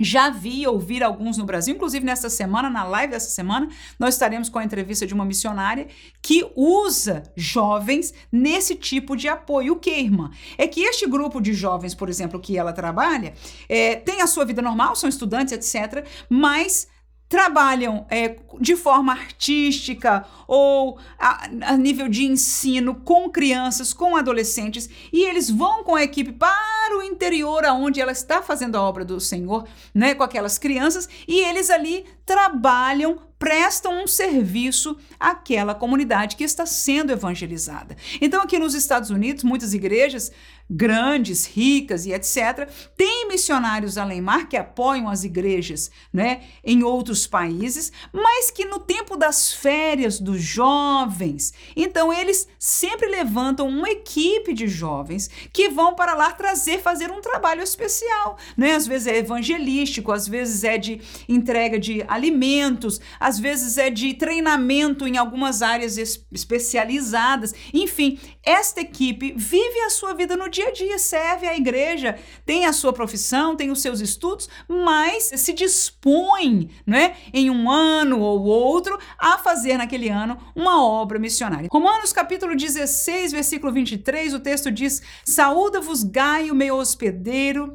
Já 0.00 0.30
vi 0.30 0.64
ouvir 0.68 1.02
alguns 1.02 1.36
no 1.36 1.44
Brasil, 1.44 1.74
inclusive 1.74 2.06
nessa 2.06 2.30
semana, 2.30 2.70
na 2.70 2.84
live 2.84 3.10
dessa 3.10 3.30
semana, 3.30 3.68
nós 3.98 4.14
estaremos 4.14 4.48
com 4.48 4.60
a 4.60 4.64
entrevista 4.64 5.04
de 5.04 5.12
uma 5.12 5.24
missionária 5.24 5.88
que 6.22 6.48
usa 6.54 7.24
jovens 7.36 8.14
nesse 8.30 8.76
tipo 8.76 9.16
de 9.16 9.26
apoio. 9.26 9.72
O 9.72 9.80
que, 9.80 9.90
irmã? 9.90 10.30
É 10.56 10.68
que 10.68 10.82
este 10.82 11.04
grupo 11.04 11.40
de 11.40 11.54
jovens, 11.54 11.92
por 11.92 12.08
exemplo, 12.08 12.38
que 12.38 12.56
ela 12.56 12.72
trabalha, 12.72 13.34
é, 13.68 13.96
tem 13.96 14.20
a 14.20 14.28
sua 14.28 14.44
vida 14.44 14.62
normal, 14.62 14.94
são 14.94 15.08
estudantes, 15.08 15.52
etc., 15.52 16.06
mas 16.30 16.86
trabalham 17.34 18.06
é, 18.10 18.36
de 18.60 18.76
forma 18.76 19.10
artística 19.12 20.24
ou 20.46 21.00
a, 21.18 21.48
a, 21.62 21.76
nível 21.76 22.08
de 22.08 22.24
ensino 22.24 22.94
com 22.94 23.28
crianças, 23.28 23.92
com 23.92 24.14
adolescentes, 24.14 24.88
e 25.12 25.24
eles 25.24 25.50
vão 25.50 25.82
com 25.82 25.96
a 25.96 26.04
equipe 26.04 26.30
para 26.30 26.96
o 26.96 27.02
interior, 27.02 27.64
aonde 27.64 28.00
ela 28.00 28.12
está 28.12 28.40
fazendo 28.40 28.76
a 28.76 28.82
obra 28.82 29.04
do 29.04 29.18
Senhor, 29.18 29.66
né, 29.92 30.14
com 30.14 30.22
aquelas 30.22 30.58
crianças, 30.58 31.08
e 31.26 31.40
eles 31.40 31.70
ali 31.70 32.04
trabalham 32.24 33.18
prestam 33.36 34.04
um 34.04 34.06
serviço 34.06 34.96
àquela 35.18 35.74
comunidade 35.74 36.36
que 36.36 36.44
está 36.44 36.64
sendo 36.64 37.12
evangelizada. 37.12 37.96
Então, 38.20 38.40
aqui 38.40 38.58
nos 38.58 38.74
Estados 38.74 39.10
Unidos, 39.10 39.44
muitas 39.44 39.74
igrejas 39.74 40.32
grandes, 40.68 41.46
ricas 41.46 42.06
e 42.06 42.12
etc., 42.12 42.68
têm 42.96 43.28
missionários 43.28 43.98
além 43.98 44.20
mar 44.20 44.48
que 44.48 44.56
apoiam 44.56 45.08
as 45.08 45.24
igrejas 45.24 45.90
né, 46.12 46.42
em 46.64 46.82
outros 46.82 47.26
países, 47.26 47.92
mas 48.12 48.50
que 48.50 48.64
no 48.64 48.78
tempo 48.78 49.16
das 49.16 49.52
férias 49.52 50.18
dos 50.18 50.40
jovens, 50.40 51.52
então 51.76 52.12
eles 52.12 52.48
sempre 52.58 53.08
levantam 53.08 53.68
uma 53.68 53.90
equipe 53.90 54.52
de 54.52 54.66
jovens 54.66 55.28
que 55.52 55.68
vão 55.68 55.94
para 55.94 56.14
lá 56.14 56.32
trazer, 56.32 56.80
fazer 56.80 57.10
um 57.10 57.20
trabalho 57.20 57.62
especial. 57.62 58.38
Né? 58.56 58.74
Às 58.74 58.86
vezes 58.86 59.06
é 59.06 59.16
evangelístico, 59.18 60.12
às 60.12 60.26
vezes 60.26 60.64
é 60.64 60.78
de 60.78 61.00
entrega 61.28 61.78
de 61.78 62.04
alimentos, 62.08 63.00
às 63.18 63.38
vezes 63.38 63.78
é 63.78 63.90
de 63.90 64.14
treinamento 64.14 65.06
em 65.06 65.16
algumas 65.16 65.62
áreas 65.62 65.98
especializadas. 66.32 67.54
Enfim, 67.72 68.18
esta 68.42 68.80
equipe 68.80 69.34
vive 69.36 69.80
a 69.80 69.90
sua 69.90 70.14
vida 70.14 70.36
no 70.36 70.48
dia 70.54 70.68
a 70.68 70.72
dia, 70.72 70.98
serve 70.98 71.48
à 71.48 71.56
igreja, 71.56 72.16
tem 72.46 72.64
a 72.64 72.72
sua 72.72 72.92
profissão, 72.92 73.56
tem 73.56 73.72
os 73.72 73.82
seus 73.82 74.00
estudos, 74.00 74.48
mas 74.68 75.24
se 75.24 75.52
dispõe, 75.52 76.70
né, 76.86 77.16
em 77.32 77.50
um 77.50 77.68
ano 77.68 78.20
ou 78.20 78.44
outro, 78.44 78.96
a 79.18 79.36
fazer 79.38 79.76
naquele 79.76 80.08
ano 80.08 80.38
uma 80.54 80.82
obra 80.82 81.18
missionária. 81.18 81.68
Romanos 81.70 82.12
capítulo 82.12 82.54
16, 82.54 83.32
versículo 83.32 83.72
23, 83.72 84.32
o 84.34 84.40
texto 84.40 84.70
diz: 84.70 85.02
Saúda-vos 85.24 86.04
Gaio, 86.04 86.54
meu 86.54 86.76
hospedeiro, 86.76 87.74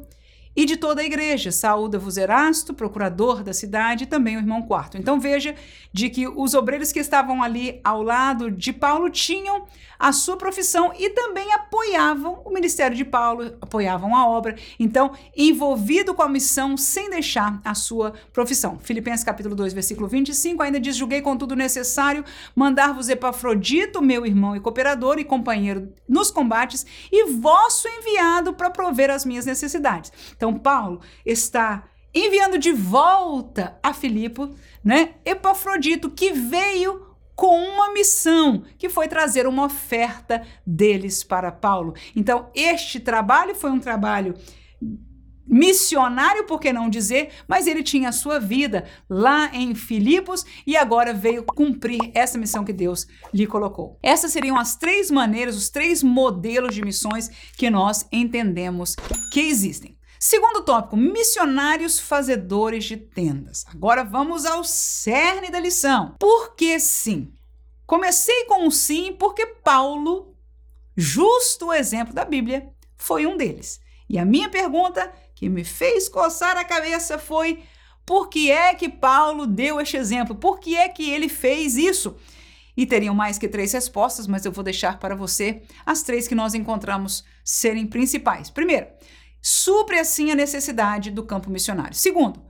e 0.54 0.64
de 0.64 0.76
toda 0.76 1.00
a 1.00 1.04
igreja. 1.04 1.52
Saúda-vos 1.52 2.16
Erasto, 2.16 2.74
procurador 2.74 3.42
da 3.42 3.52
cidade, 3.52 4.04
e 4.04 4.06
também 4.06 4.36
o 4.36 4.40
irmão 4.40 4.62
Quarto. 4.62 4.96
Então 4.96 5.18
veja 5.18 5.54
de 5.92 6.08
que 6.08 6.28
os 6.28 6.54
obreiros 6.54 6.92
que 6.92 7.00
estavam 7.00 7.42
ali 7.42 7.80
ao 7.82 8.02
lado 8.02 8.50
de 8.50 8.72
Paulo 8.72 9.10
tinham 9.10 9.66
a 9.98 10.12
sua 10.12 10.36
profissão 10.36 10.92
e 10.98 11.10
também 11.10 11.52
apoiavam 11.52 12.40
o 12.44 12.50
ministério 12.50 12.96
de 12.96 13.04
Paulo, 13.04 13.52
apoiavam 13.60 14.16
a 14.16 14.26
obra. 14.26 14.56
Então, 14.78 15.12
envolvido 15.36 16.14
com 16.14 16.22
a 16.22 16.28
missão 16.28 16.74
sem 16.74 17.10
deixar 17.10 17.60
a 17.62 17.74
sua 17.74 18.14
profissão. 18.32 18.78
Filipenses 18.78 19.22
capítulo 19.22 19.54
2, 19.54 19.74
versículo 19.74 20.08
25, 20.08 20.62
ainda 20.62 20.80
diz: 20.80 20.96
"Julguei 20.96 21.20
com 21.20 21.36
tudo 21.36 21.54
necessário 21.54 22.24
mandar-vos 22.56 23.10
Epafrodito, 23.10 24.00
meu 24.00 24.24
irmão 24.24 24.56
e 24.56 24.60
cooperador 24.60 25.18
e 25.18 25.24
companheiro 25.24 25.92
nos 26.08 26.30
combates, 26.30 26.86
e 27.12 27.32
vosso 27.32 27.86
enviado 27.86 28.54
para 28.54 28.70
prover 28.70 29.10
as 29.10 29.26
minhas 29.26 29.44
necessidades." 29.44 30.10
Então, 30.40 30.58
Paulo 30.58 31.02
está 31.26 31.84
enviando 32.14 32.56
de 32.56 32.72
volta 32.72 33.78
a 33.82 33.92
Filipe, 33.92 34.48
né, 34.82 35.16
Epafrodito, 35.22 36.10
que 36.10 36.32
veio 36.32 37.14
com 37.36 37.58
uma 37.58 37.92
missão, 37.92 38.64
que 38.78 38.88
foi 38.88 39.06
trazer 39.06 39.46
uma 39.46 39.66
oferta 39.66 40.42
deles 40.66 41.22
para 41.22 41.52
Paulo. 41.52 41.92
Então, 42.16 42.48
este 42.54 42.98
trabalho 42.98 43.54
foi 43.54 43.70
um 43.70 43.78
trabalho 43.78 44.34
missionário, 45.46 46.46
por 46.46 46.58
que 46.58 46.72
não 46.72 46.88
dizer, 46.88 47.32
mas 47.46 47.66
ele 47.66 47.82
tinha 47.82 48.08
a 48.08 48.12
sua 48.12 48.40
vida 48.40 48.86
lá 49.10 49.50
em 49.52 49.74
Filipos 49.74 50.46
e 50.66 50.74
agora 50.74 51.12
veio 51.12 51.44
cumprir 51.44 52.00
essa 52.14 52.38
missão 52.38 52.64
que 52.64 52.72
Deus 52.72 53.06
lhe 53.34 53.46
colocou. 53.46 53.98
Essas 54.02 54.32
seriam 54.32 54.58
as 54.58 54.74
três 54.74 55.10
maneiras, 55.10 55.54
os 55.54 55.68
três 55.68 56.02
modelos 56.02 56.74
de 56.74 56.80
missões 56.80 57.28
que 57.58 57.68
nós 57.68 58.08
entendemos 58.10 58.96
que 59.30 59.40
existem. 59.40 59.99
Segundo 60.22 60.62
tópico, 60.62 60.98
missionários 60.98 61.98
fazedores 61.98 62.84
de 62.84 62.94
tendas. 62.94 63.64
Agora 63.72 64.04
vamos 64.04 64.44
ao 64.44 64.62
cerne 64.62 65.50
da 65.50 65.58
lição. 65.58 66.14
Por 66.18 66.54
que 66.54 66.78
sim? 66.78 67.32
Comecei 67.86 68.44
com 68.44 68.66
um 68.66 68.70
sim 68.70 69.16
porque 69.18 69.46
Paulo, 69.46 70.36
justo 70.94 71.68
o 71.68 71.72
exemplo 71.72 72.12
da 72.12 72.26
Bíblia, 72.26 72.68
foi 72.98 73.24
um 73.24 73.34
deles. 73.34 73.80
E 74.10 74.18
a 74.18 74.24
minha 74.26 74.50
pergunta 74.50 75.10
que 75.34 75.48
me 75.48 75.64
fez 75.64 76.06
coçar 76.06 76.54
a 76.58 76.66
cabeça 76.66 77.18
foi: 77.18 77.62
por 78.04 78.28
que 78.28 78.50
é 78.50 78.74
que 78.74 78.90
Paulo 78.90 79.46
deu 79.46 79.80
este 79.80 79.96
exemplo? 79.96 80.34
Por 80.34 80.60
que 80.60 80.76
é 80.76 80.86
que 80.90 81.10
ele 81.10 81.30
fez 81.30 81.78
isso? 81.78 82.14
E 82.76 82.84
teriam 82.84 83.14
mais 83.14 83.38
que 83.38 83.48
três 83.48 83.72
respostas, 83.72 84.26
mas 84.26 84.44
eu 84.44 84.52
vou 84.52 84.62
deixar 84.62 84.98
para 84.98 85.16
você 85.16 85.62
as 85.86 86.02
três 86.02 86.28
que 86.28 86.34
nós 86.34 86.52
encontramos 86.52 87.24
serem 87.42 87.86
principais. 87.86 88.50
Primeiro, 88.50 88.86
supre 89.40 89.98
assim 89.98 90.30
a 90.30 90.34
necessidade 90.34 91.10
do 91.10 91.22
campo 91.22 91.50
missionário. 91.50 91.94
Segundo, 91.94 92.42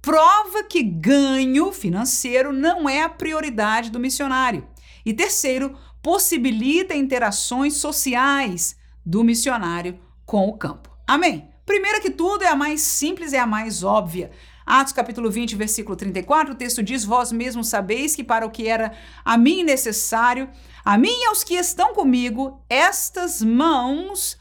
prova 0.00 0.64
que 0.64 0.82
ganho 0.82 1.72
financeiro 1.72 2.52
não 2.52 2.88
é 2.88 3.02
a 3.02 3.08
prioridade 3.08 3.90
do 3.90 4.00
missionário. 4.00 4.66
E 5.04 5.12
terceiro, 5.12 5.76
possibilita 6.02 6.94
interações 6.94 7.74
sociais 7.74 8.76
do 9.04 9.22
missionário 9.22 9.98
com 10.24 10.48
o 10.48 10.56
campo. 10.56 10.90
Amém? 11.06 11.48
Primeira 11.66 12.00
que 12.00 12.10
tudo 12.10 12.42
é 12.42 12.48
a 12.48 12.56
mais 12.56 12.80
simples, 12.80 13.32
é 13.32 13.38
a 13.38 13.46
mais 13.46 13.82
óbvia. 13.82 14.30
Atos 14.66 14.92
capítulo 14.92 15.30
20, 15.30 15.56
versículo 15.56 15.96
34, 15.96 16.52
o 16.52 16.56
texto 16.56 16.82
diz: 16.82 17.04
Vós 17.04 17.32
mesmos 17.32 17.68
sabeis 17.68 18.14
que 18.14 18.22
para 18.22 18.46
o 18.46 18.50
que 18.50 18.68
era 18.68 18.92
a 19.24 19.36
mim 19.36 19.62
necessário, 19.62 20.48
a 20.84 20.96
mim 20.96 21.10
e 21.10 21.26
aos 21.26 21.42
que 21.42 21.54
estão 21.54 21.92
comigo, 21.92 22.62
estas 22.68 23.42
mãos 23.42 24.38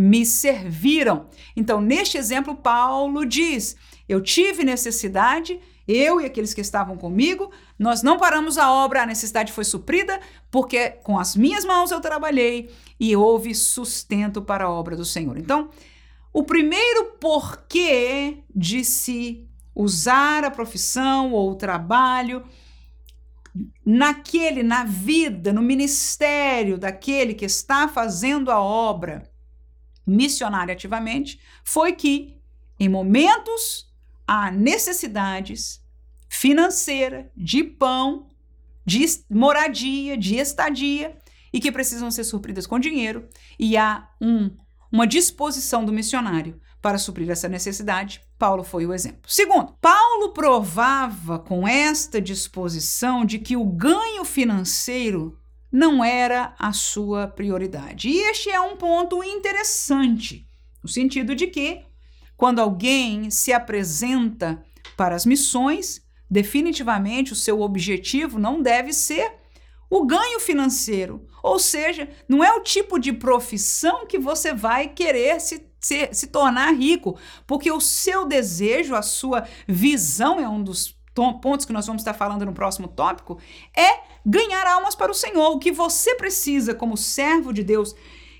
me 0.00 0.24
serviram. 0.24 1.26
Então, 1.54 1.80
neste 1.80 2.16
exemplo, 2.16 2.56
Paulo 2.56 3.26
diz: 3.26 3.76
Eu 4.08 4.22
tive 4.22 4.64
necessidade, 4.64 5.60
eu 5.86 6.20
e 6.20 6.24
aqueles 6.24 6.54
que 6.54 6.60
estavam 6.62 6.96
comigo, 6.96 7.50
nós 7.78 8.02
não 8.02 8.16
paramos 8.16 8.56
a 8.56 8.72
obra, 8.72 9.02
a 9.02 9.06
necessidade 9.06 9.52
foi 9.52 9.64
suprida, 9.64 10.18
porque 10.50 10.90
com 11.02 11.18
as 11.18 11.36
minhas 11.36 11.64
mãos 11.64 11.90
eu 11.90 12.00
trabalhei 12.00 12.70
e 12.98 13.14
houve 13.14 13.54
sustento 13.54 14.40
para 14.40 14.64
a 14.64 14.70
obra 14.70 14.96
do 14.96 15.04
Senhor. 15.04 15.36
Então, 15.36 15.68
o 16.32 16.44
primeiro 16.44 17.16
porquê 17.20 18.38
de 18.54 18.84
se 18.84 19.46
usar 19.74 20.44
a 20.44 20.50
profissão 20.50 21.32
ou 21.32 21.50
o 21.50 21.56
trabalho 21.56 22.42
naquele, 23.84 24.62
na 24.62 24.84
vida, 24.84 25.52
no 25.52 25.60
ministério 25.60 26.78
daquele 26.78 27.34
que 27.34 27.44
está 27.44 27.88
fazendo 27.88 28.50
a 28.50 28.60
obra, 28.60 29.29
missionária 30.10 30.72
ativamente, 30.72 31.40
foi 31.64 31.92
que, 31.92 32.36
em 32.78 32.88
momentos, 32.88 33.90
há 34.26 34.50
necessidades 34.50 35.80
financeira, 36.28 37.30
de 37.36 37.64
pão, 37.64 38.28
de 38.84 39.04
moradia, 39.28 40.16
de 40.16 40.36
estadia, 40.36 41.16
e 41.52 41.58
que 41.58 41.72
precisam 41.72 42.10
ser 42.10 42.24
supridas 42.24 42.66
com 42.66 42.78
dinheiro, 42.78 43.28
e 43.58 43.76
há 43.76 44.08
um, 44.20 44.50
uma 44.90 45.06
disposição 45.06 45.84
do 45.84 45.92
missionário 45.92 46.60
para 46.80 46.96
suprir 46.96 47.28
essa 47.28 47.48
necessidade. 47.48 48.22
Paulo 48.38 48.62
foi 48.62 48.86
o 48.86 48.94
exemplo. 48.94 49.22
Segundo, 49.26 49.74
Paulo 49.80 50.32
provava 50.32 51.38
com 51.38 51.66
esta 51.66 52.20
disposição 52.20 53.24
de 53.24 53.38
que 53.38 53.56
o 53.56 53.64
ganho 53.64 54.24
financeiro 54.24 55.39
não 55.70 56.04
era 56.04 56.54
a 56.58 56.72
sua 56.72 57.28
prioridade. 57.28 58.08
E 58.08 58.18
este 58.18 58.50
é 58.50 58.60
um 58.60 58.76
ponto 58.76 59.22
interessante, 59.22 60.46
no 60.82 60.88
sentido 60.88 61.34
de 61.34 61.46
que, 61.46 61.82
quando 62.36 62.60
alguém 62.60 63.30
se 63.30 63.52
apresenta 63.52 64.64
para 64.96 65.14
as 65.14 65.26
missões, 65.26 66.02
definitivamente 66.30 67.32
o 67.32 67.36
seu 67.36 67.60
objetivo 67.60 68.38
não 68.38 68.62
deve 68.62 68.92
ser 68.92 69.32
o 69.90 70.06
ganho 70.06 70.38
financeiro. 70.38 71.26
Ou 71.42 71.58
seja, 71.58 72.08
não 72.28 72.44
é 72.44 72.52
o 72.52 72.62
tipo 72.62 72.98
de 72.98 73.12
profissão 73.12 74.06
que 74.06 74.18
você 74.18 74.54
vai 74.54 74.88
querer 74.88 75.40
se, 75.40 75.66
se, 75.80 76.08
se 76.12 76.26
tornar 76.28 76.72
rico, 76.72 77.18
porque 77.46 77.72
o 77.72 77.80
seu 77.80 78.24
desejo, 78.24 78.94
a 78.94 79.02
sua 79.02 79.46
visão 79.66 80.38
é 80.38 80.48
um 80.48 80.62
dos 80.62 80.96
pontos 81.42 81.66
que 81.66 81.72
nós 81.72 81.86
vamos 81.86 82.02
estar 82.02 82.14
falando 82.14 82.46
no 82.46 82.52
próximo 82.52 82.88
tópico, 82.88 83.38
é 83.76 84.09
ganhar 84.24 84.66
almas 84.66 84.94
para 84.94 85.10
o 85.10 85.14
Senhor. 85.14 85.50
O 85.50 85.58
que 85.58 85.72
você 85.72 86.14
precisa 86.14 86.74
como 86.74 86.96
servo 86.96 87.52
de 87.52 87.62
Deus, 87.62 87.94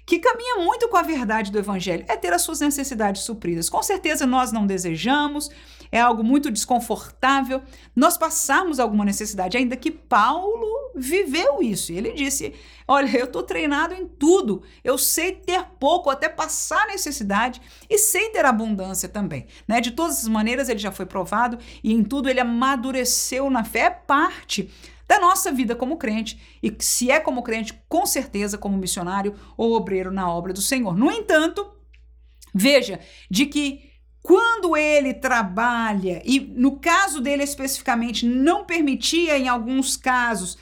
que 0.07 0.19
caminha 0.19 0.57
muito 0.57 0.89
com 0.89 0.97
a 0.97 1.03
verdade 1.03 1.51
do 1.51 1.59
evangelho, 1.59 2.05
é 2.09 2.17
ter 2.17 2.33
as 2.33 2.43
suas 2.43 2.61
necessidades 2.61 3.23
supridas. 3.23 3.69
Com 3.69 3.83
certeza 3.83 4.27
nós 4.27 4.53
não 4.53 4.67
desejamos, 4.67 5.51
é 5.93 6.01
algo 6.01 6.23
muito 6.23 6.51
desconfortável 6.51 7.63
nós 7.97 8.17
passarmos 8.17 8.79
alguma 8.79 9.05
necessidade, 9.05 9.57
ainda 9.57 9.77
que 9.77 9.91
Paulo 9.91 10.93
viveu 10.95 11.63
isso. 11.63 11.93
E 11.93 11.99
ele 11.99 12.13
disse: 12.13 12.55
Olha, 12.87 13.17
eu 13.17 13.25
estou 13.25 13.43
treinado 13.43 13.95
em 13.95 14.07
tudo, 14.07 14.63
eu 14.85 14.97
sei 14.97 15.33
ter 15.33 15.65
pouco, 15.79 16.11
até 16.11 16.29
passar 16.29 16.87
necessidade, 16.87 17.61
e 17.89 17.99
sei 17.99 18.31
ter 18.31 18.45
abundância 18.45 19.09
também. 19.09 19.47
Né? 19.67 19.81
De 19.81 19.91
todas 19.91 20.19
as 20.19 20.29
maneiras, 20.29 20.69
ele 20.69 20.79
já 20.79 20.93
foi 20.93 21.07
provado 21.07 21.59
e 21.83 21.93
em 21.93 22.05
tudo 22.05 22.29
ele 22.29 22.41
amadureceu 22.41 23.51
na 23.51 23.65
fé, 23.65 23.81
é 23.81 23.91
parte 23.91 24.71
da 25.11 25.19
nossa 25.19 25.51
vida 25.51 25.75
como 25.75 25.97
crente. 25.97 26.41
E 26.63 26.73
se 26.79 27.11
é 27.11 27.19
como 27.19 27.43
crente, 27.43 27.75
com 27.89 28.07
certeza 28.07 28.57
como 28.57 28.79
missionário 28.79 29.35
ou 29.57 29.73
obreiro 29.73 30.13
na 30.13 30.33
obra 30.33 30.53
do 30.53 30.63
Senhor. 30.63 30.97
No 30.97 31.11
entanto, 31.11 31.69
veja, 32.55 33.01
de 33.29 33.47
que 33.47 33.91
quando 34.23 34.77
ele 34.77 35.13
trabalha, 35.13 36.23
e 36.25 36.39
no 36.39 36.79
caso 36.79 37.21
dele 37.21 37.43
especificamente, 37.43 38.25
não 38.25 38.65
permitia, 38.65 39.37
em 39.37 39.49
alguns 39.49 39.97
casos, 39.97 40.57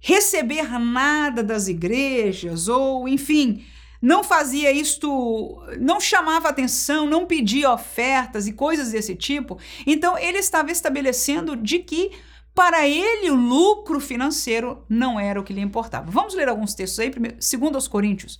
receber 0.00 0.78
nada 0.78 1.42
das 1.42 1.68
igrejas, 1.68 2.68
ou 2.68 3.06
enfim, 3.06 3.66
não 4.00 4.24
fazia 4.24 4.72
isto, 4.72 5.62
não 5.78 6.00
chamava 6.00 6.48
atenção, 6.48 7.04
não 7.04 7.26
pedia 7.26 7.70
ofertas 7.70 8.46
e 8.46 8.54
coisas 8.54 8.92
desse 8.92 9.14
tipo, 9.14 9.58
então 9.86 10.16
ele 10.16 10.38
estava 10.38 10.72
estabelecendo 10.72 11.54
de 11.54 11.80
que 11.80 12.12
para 12.54 12.86
ele 12.86 13.30
o 13.30 13.34
lucro 13.34 13.98
financeiro 13.98 14.84
não 14.88 15.18
era 15.18 15.40
o 15.40 15.44
que 15.44 15.52
lhe 15.52 15.60
importava. 15.60 16.10
Vamos 16.10 16.34
ler 16.34 16.48
alguns 16.48 16.74
textos 16.74 17.00
aí, 17.00 17.10
primeiro, 17.10 17.36
segundo 17.40 17.74
aos 17.74 17.88
Coríntios 17.88 18.38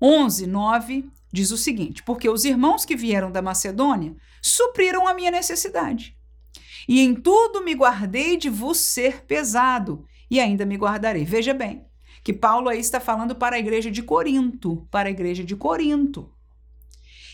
11, 0.00 0.46
9 0.46 1.10
diz 1.32 1.50
o 1.50 1.56
seguinte: 1.56 2.02
Porque 2.02 2.28
os 2.28 2.44
irmãos 2.44 2.84
que 2.84 2.96
vieram 2.96 3.30
da 3.30 3.42
Macedônia 3.42 4.16
supriram 4.40 5.06
a 5.06 5.14
minha 5.14 5.30
necessidade. 5.30 6.16
E 6.88 7.00
em 7.00 7.14
tudo 7.14 7.62
me 7.62 7.74
guardei 7.74 8.36
de 8.36 8.48
vos 8.48 8.78
ser 8.78 9.24
pesado, 9.26 10.06
e 10.30 10.40
ainda 10.40 10.64
me 10.64 10.76
guardarei. 10.76 11.24
Veja 11.24 11.52
bem, 11.52 11.84
que 12.24 12.32
Paulo 12.32 12.68
aí 12.68 12.78
está 12.78 12.98
falando 12.98 13.34
para 13.34 13.56
a 13.56 13.58
igreja 13.58 13.90
de 13.90 14.02
Corinto, 14.02 14.86
para 14.90 15.08
a 15.08 15.12
igreja 15.12 15.44
de 15.44 15.54
Corinto. 15.54 16.32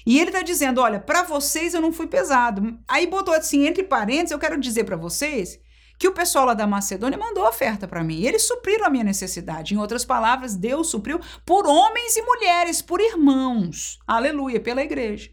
E 0.05 0.19
ele 0.19 0.31
está 0.31 0.43
dizendo: 0.43 0.81
olha, 0.81 0.99
para 0.99 1.23
vocês 1.23 1.73
eu 1.73 1.81
não 1.81 1.93
fui 1.93 2.07
pesado. 2.07 2.79
Aí 2.89 3.07
botou 3.07 3.33
assim, 3.33 3.67
entre 3.67 3.85
parênteses, 3.85 4.33
eu 4.33 4.39
quero 4.39 4.59
dizer 4.59 4.85
para 4.85 4.97
vocês 4.97 5.61
que 5.99 6.09
o 6.09 6.13
pessoal 6.13 6.47
lá 6.47 6.55
da 6.55 6.67
Macedônia 6.67 7.19
mandou 7.19 7.47
oferta 7.47 7.87
para 7.87 8.05
mim. 8.05 8.23
Eles 8.23 8.43
supriram 8.43 8.87
a 8.87 8.91
minha 8.91 9.05
necessidade. 9.05 9.75
Em 9.75 9.79
outras 9.79 10.05
palavras, 10.05 10.57
Deus 10.57 10.89
supriu 10.89 11.21
por 11.45 11.67
homens 11.67 12.17
e 12.17 12.23
mulheres, 12.23 12.83
por 12.83 13.01
irmãos. 13.01 13.99
Aleluia, 14.07 14.61
pela 14.61 14.83
igreja. 14.83 15.31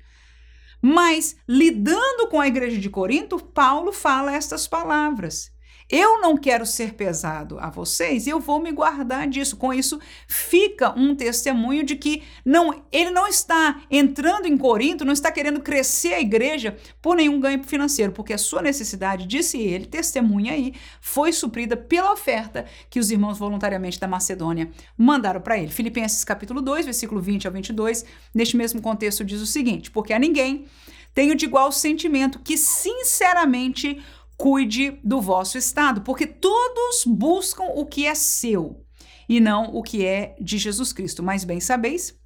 Mas, 0.82 1.36
lidando 1.48 2.27
com 2.27 2.39
a 2.39 2.48
igreja 2.48 2.80
de 2.80 2.89
Corinto, 2.89 3.38
Paulo 3.39 3.91
fala 3.91 4.34
estas 4.34 4.68
palavras. 4.68 5.50
Eu 5.91 6.21
não 6.21 6.38
quero 6.38 6.65
ser 6.65 6.93
pesado 6.93 7.60
a 7.60 7.69
vocês 7.69 8.25
e 8.25 8.29
eu 8.29 8.39
vou 8.39 8.62
me 8.62 8.71
guardar 8.71 9.27
disso. 9.27 9.57
Com 9.57 9.74
isso, 9.74 10.00
fica 10.25 10.98
um 10.98 11.13
testemunho 11.13 11.83
de 11.83 11.98
que 11.98 12.24
não, 12.45 12.81
ele 12.89 13.12
não 13.12 13.27
está 13.27 13.81
entrando 13.91 14.45
em 14.45 14.57
Corinto, 14.57 15.03
não 15.03 15.12
está 15.12 15.29
querendo 15.29 15.60
crescer 15.60 16.13
a 16.13 16.21
igreja 16.21 16.77
por 17.01 17.17
nenhum 17.17 17.41
ganho 17.41 17.62
financeiro, 17.63 18.13
porque 18.13 18.31
a 18.31 18.38
sua 18.38 18.62
necessidade, 18.62 19.27
disse 19.27 19.57
ele, 19.60 19.86
testemunha 19.86 20.53
aí, 20.53 20.74
foi 21.01 21.33
suprida 21.33 21.75
pela 21.75 22.13
oferta 22.13 22.65
que 22.89 23.00
os 23.00 23.12
irmãos 23.12 23.38
voluntariamente 23.38 24.00
da 24.00 24.07
Macedônia 24.07 24.71
mandaram 24.98 25.41
para 25.41 25.57
ele. 25.57 25.71
Filipenses 25.71 26.24
capítulo 26.24 26.62
2, 26.62 26.86
versículo 26.86 27.19
20 27.19 27.48
ao 27.48 27.53
22, 27.53 28.05
neste 28.33 28.55
mesmo 28.55 28.81
contexto 28.81 29.25
diz 29.25 29.41
o 29.41 29.45
seguinte: 29.45 29.91
porque 29.91 30.13
a 30.13 30.19
ninguém 30.19 30.67
tenho 31.13 31.36
de 31.36 31.45
igual 31.45 31.71
sentimento 31.71 32.39
que 32.39 32.57
sinceramente 32.57 34.01
cuide 34.41 35.00
do 35.03 35.21
vosso 35.21 35.55
estado, 35.55 36.01
porque 36.01 36.25
todos 36.25 37.05
buscam 37.05 37.65
o 37.75 37.86
que 37.86 38.07
é 38.07 38.15
seu 38.15 38.83
e 39.29 39.39
não 39.39 39.65
o 39.65 39.83
que 39.83 40.03
é 40.03 40.36
de 40.41 40.57
Jesus 40.57 40.91
Cristo. 40.91 41.21
Mas 41.21 41.43
bem 41.43 41.60
sabeis 41.60 42.19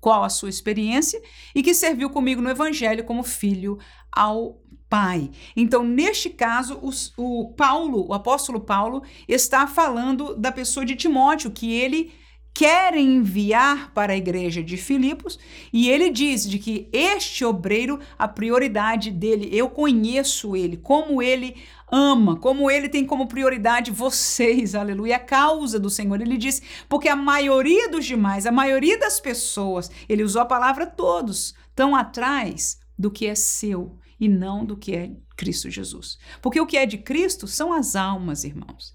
qual 0.00 0.22
a 0.22 0.28
sua 0.28 0.48
experiência 0.48 1.20
e 1.52 1.60
que 1.60 1.74
serviu 1.74 2.10
comigo 2.10 2.40
no 2.40 2.48
evangelho 2.48 3.02
como 3.02 3.24
filho 3.24 3.76
ao 4.12 4.62
Pai. 4.88 5.32
Então, 5.56 5.82
neste 5.82 6.30
caso, 6.30 6.78
o 7.16 7.52
Paulo, 7.54 8.06
o 8.06 8.14
apóstolo 8.14 8.60
Paulo, 8.60 9.02
está 9.26 9.66
falando 9.66 10.36
da 10.36 10.52
pessoa 10.52 10.86
de 10.86 10.94
Timóteo, 10.94 11.50
que 11.50 11.72
ele 11.72 12.12
quer 12.54 12.94
enviar 12.94 13.92
para 13.92 14.12
a 14.12 14.16
igreja 14.16 14.62
de 14.62 14.76
Filipos, 14.76 15.38
e 15.72 15.88
ele 15.88 16.10
diz 16.10 16.48
de 16.48 16.58
que 16.58 16.88
este 16.92 17.44
obreiro, 17.44 17.98
a 18.18 18.28
prioridade 18.28 19.10
dele, 19.10 19.48
eu 19.52 19.70
conheço 19.70 20.54
ele, 20.54 20.76
como 20.76 21.22
ele 21.22 21.56
ama, 21.90 22.36
como 22.36 22.70
ele 22.70 22.88
tem 22.88 23.04
como 23.04 23.26
prioridade 23.26 23.90
vocês, 23.90 24.74
aleluia, 24.74 25.16
a 25.16 25.20
causa 25.20 25.78
do 25.78 25.90
Senhor. 25.90 26.20
Ele 26.20 26.38
diz, 26.38 26.62
porque 26.88 27.08
a 27.08 27.16
maioria 27.16 27.88
dos 27.90 28.04
demais, 28.06 28.46
a 28.46 28.52
maioria 28.52 28.98
das 28.98 29.20
pessoas, 29.20 29.90
ele 30.08 30.22
usou 30.22 30.40
a 30.40 30.46
palavra 30.46 30.86
todos, 30.86 31.54
estão 31.68 31.94
atrás 31.94 32.80
do 32.98 33.10
que 33.10 33.26
é 33.26 33.34
seu 33.34 33.98
e 34.18 34.28
não 34.28 34.64
do 34.64 34.76
que 34.76 34.94
é 34.94 35.10
Cristo 35.36 35.68
Jesus. 35.68 36.18
Porque 36.40 36.60
o 36.60 36.66
que 36.66 36.76
é 36.76 36.86
de 36.86 36.98
Cristo 36.98 37.46
são 37.46 37.72
as 37.72 37.96
almas, 37.96 38.44
irmãos. 38.44 38.94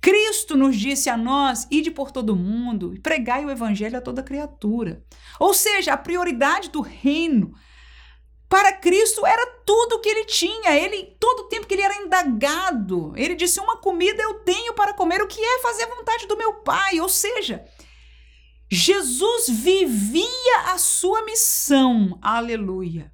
Cristo 0.00 0.56
nos 0.56 0.76
disse 0.76 1.08
a 1.10 1.16
nós: 1.16 1.66
ide 1.70 1.90
por 1.90 2.10
todo 2.10 2.36
mundo 2.36 2.94
e 2.94 3.00
pregai 3.00 3.44
o 3.44 3.50
evangelho 3.50 3.98
a 3.98 4.00
toda 4.00 4.22
criatura. 4.22 5.04
Ou 5.38 5.52
seja, 5.52 5.92
a 5.92 5.98
prioridade 5.98 6.70
do 6.70 6.80
reino 6.80 7.54
para 8.48 8.72
Cristo 8.72 9.26
era 9.26 9.46
tudo 9.64 10.00
que 10.00 10.08
ele 10.08 10.24
tinha. 10.24 10.74
Ele, 10.76 11.16
todo 11.18 11.40
o 11.40 11.48
tempo 11.48 11.66
que 11.66 11.74
ele 11.74 11.82
era 11.82 11.96
indagado, 11.96 13.12
ele 13.16 13.34
disse: 13.34 13.60
Uma 13.60 13.78
comida 13.78 14.22
eu 14.22 14.34
tenho 14.40 14.74
para 14.74 14.94
comer, 14.94 15.22
o 15.22 15.26
que 15.26 15.40
é 15.40 15.58
fazer 15.60 15.84
a 15.84 15.94
vontade 15.94 16.26
do 16.26 16.36
meu 16.36 16.54
Pai. 16.54 17.00
Ou 17.00 17.08
seja, 17.08 17.64
Jesus 18.70 19.48
vivia 19.48 20.60
a 20.66 20.78
sua 20.78 21.24
missão. 21.24 22.18
Aleluia. 22.22 23.12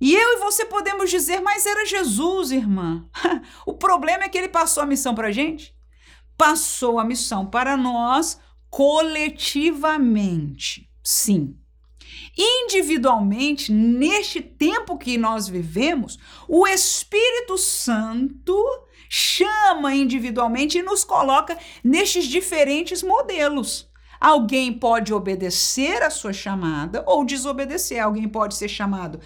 E 0.00 0.14
eu 0.14 0.36
e 0.36 0.38
você 0.38 0.64
podemos 0.64 1.10
dizer, 1.10 1.40
mas 1.40 1.66
era 1.66 1.84
Jesus, 1.84 2.50
irmã. 2.50 3.06
o 3.66 3.74
problema 3.74 4.24
é 4.24 4.28
que 4.28 4.38
ele 4.38 4.48
passou 4.48 4.82
a 4.82 4.86
missão 4.86 5.14
para 5.14 5.28
a 5.28 5.32
gente. 5.32 5.76
Passou 6.38 6.98
a 6.98 7.04
missão 7.04 7.44
para 7.44 7.76
nós 7.76 8.40
coletivamente. 8.70 10.88
Sim. 11.04 11.54
Individualmente, 12.36 13.70
neste 13.70 14.40
tempo 14.40 14.96
que 14.96 15.18
nós 15.18 15.48
vivemos, 15.48 16.18
o 16.48 16.66
Espírito 16.66 17.58
Santo 17.58 18.56
chama 19.08 19.94
individualmente 19.94 20.78
e 20.78 20.82
nos 20.82 21.04
coloca 21.04 21.58
nestes 21.84 22.24
diferentes 22.24 23.02
modelos. 23.02 23.90
Alguém 24.20 24.72
pode 24.72 25.12
obedecer 25.12 26.02
a 26.02 26.10
sua 26.10 26.32
chamada 26.32 27.02
ou 27.06 27.24
desobedecer. 27.24 28.02
Alguém 28.02 28.28
pode 28.28 28.54
ser 28.54 28.68
chamado 28.68 29.20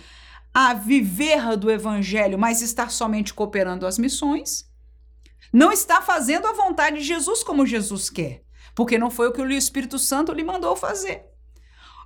a 0.55 0.73
viver 0.73 1.57
do 1.57 1.69
evangelho, 1.69 2.39
mas 2.39 2.63
estar 2.63 2.91
somente 2.91 3.35
cooperando 3.35 3.87
as 3.87 3.99
missões, 3.99 4.71
não 5.53 5.73
está 5.73 6.01
fazendo 6.01 6.47
a 6.47 6.53
vontade 6.53 6.99
de 6.99 7.05
Jesus 7.05 7.43
como 7.43 7.67
Jesus 7.67 8.09
quer, 8.09 8.45
porque 8.75 8.97
não 8.97 9.11
foi 9.11 9.29
o 9.29 9.33
que 9.33 9.43
o 9.43 9.51
Espírito 9.51 9.99
Santo 9.99 10.33
lhe 10.33 10.45
mandou 10.45 10.77
fazer. 10.77 11.35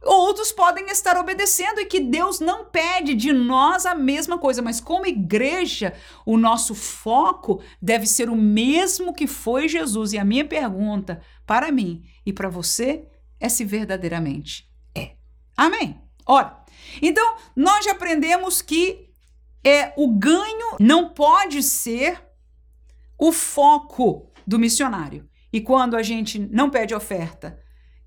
Outros 0.02 0.52
podem 0.52 0.86
estar 0.90 1.16
obedecendo 1.16 1.80
e 1.80 1.86
que 1.86 1.98
Deus 1.98 2.38
não 2.38 2.64
pede 2.64 3.14
de 3.14 3.32
nós 3.32 3.84
a 3.84 3.94
mesma 3.94 4.38
coisa, 4.38 4.62
mas 4.62 4.80
como 4.80 5.06
igreja, 5.06 5.92
o 6.24 6.36
nosso 6.36 6.74
foco 6.74 7.60
deve 7.82 8.06
ser 8.06 8.30
o 8.30 8.36
mesmo 8.36 9.12
que 9.12 9.26
foi 9.26 9.68
Jesus. 9.68 10.12
E 10.12 10.18
a 10.18 10.24
minha 10.24 10.44
pergunta 10.44 11.20
para 11.44 11.72
mim 11.72 12.04
e 12.24 12.32
para 12.32 12.48
você 12.48 13.06
é 13.40 13.48
se 13.48 13.64
verdadeiramente 13.64 14.70
é. 14.94 15.12
Amém? 15.56 16.00
Ora, 16.24 16.62
então, 17.02 17.36
nós 17.54 17.84
já 17.84 17.92
aprendemos 17.92 18.62
que 18.62 19.08
é, 19.64 19.92
o 19.96 20.08
ganho 20.08 20.76
não 20.80 21.10
pode 21.10 21.62
ser 21.62 22.22
o 23.18 23.32
foco 23.32 24.30
do 24.46 24.58
missionário. 24.58 25.28
E 25.52 25.60
quando 25.60 25.96
a 25.96 26.02
gente 26.02 26.38
não 26.38 26.70
pede 26.70 26.94
oferta 26.94 27.58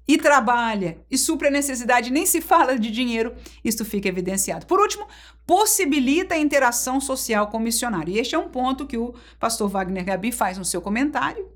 e 0.07 0.17
trabalha 0.17 1.03
e 1.09 1.17
supre 1.17 1.47
a 1.47 1.51
necessidade, 1.51 2.11
nem 2.11 2.25
se 2.25 2.41
fala 2.41 2.77
de 2.77 2.89
dinheiro, 2.91 3.35
isso 3.63 3.83
fica 3.85 4.07
evidenciado. 4.07 4.65
Por 4.65 4.79
último, 4.79 5.07
possibilita 5.45 6.35
a 6.35 6.39
interação 6.39 6.99
social 6.99 7.47
com 7.47 7.57
o 7.57 7.61
missionário. 7.61 8.13
E 8.13 8.19
este 8.19 8.35
é 8.35 8.37
um 8.37 8.49
ponto 8.49 8.87
que 8.87 8.97
o 8.97 9.13
pastor 9.39 9.69
Wagner 9.69 10.05
Gabi 10.05 10.31
faz 10.31 10.57
no 10.57 10.65
seu 10.65 10.81
comentário, 10.81 11.49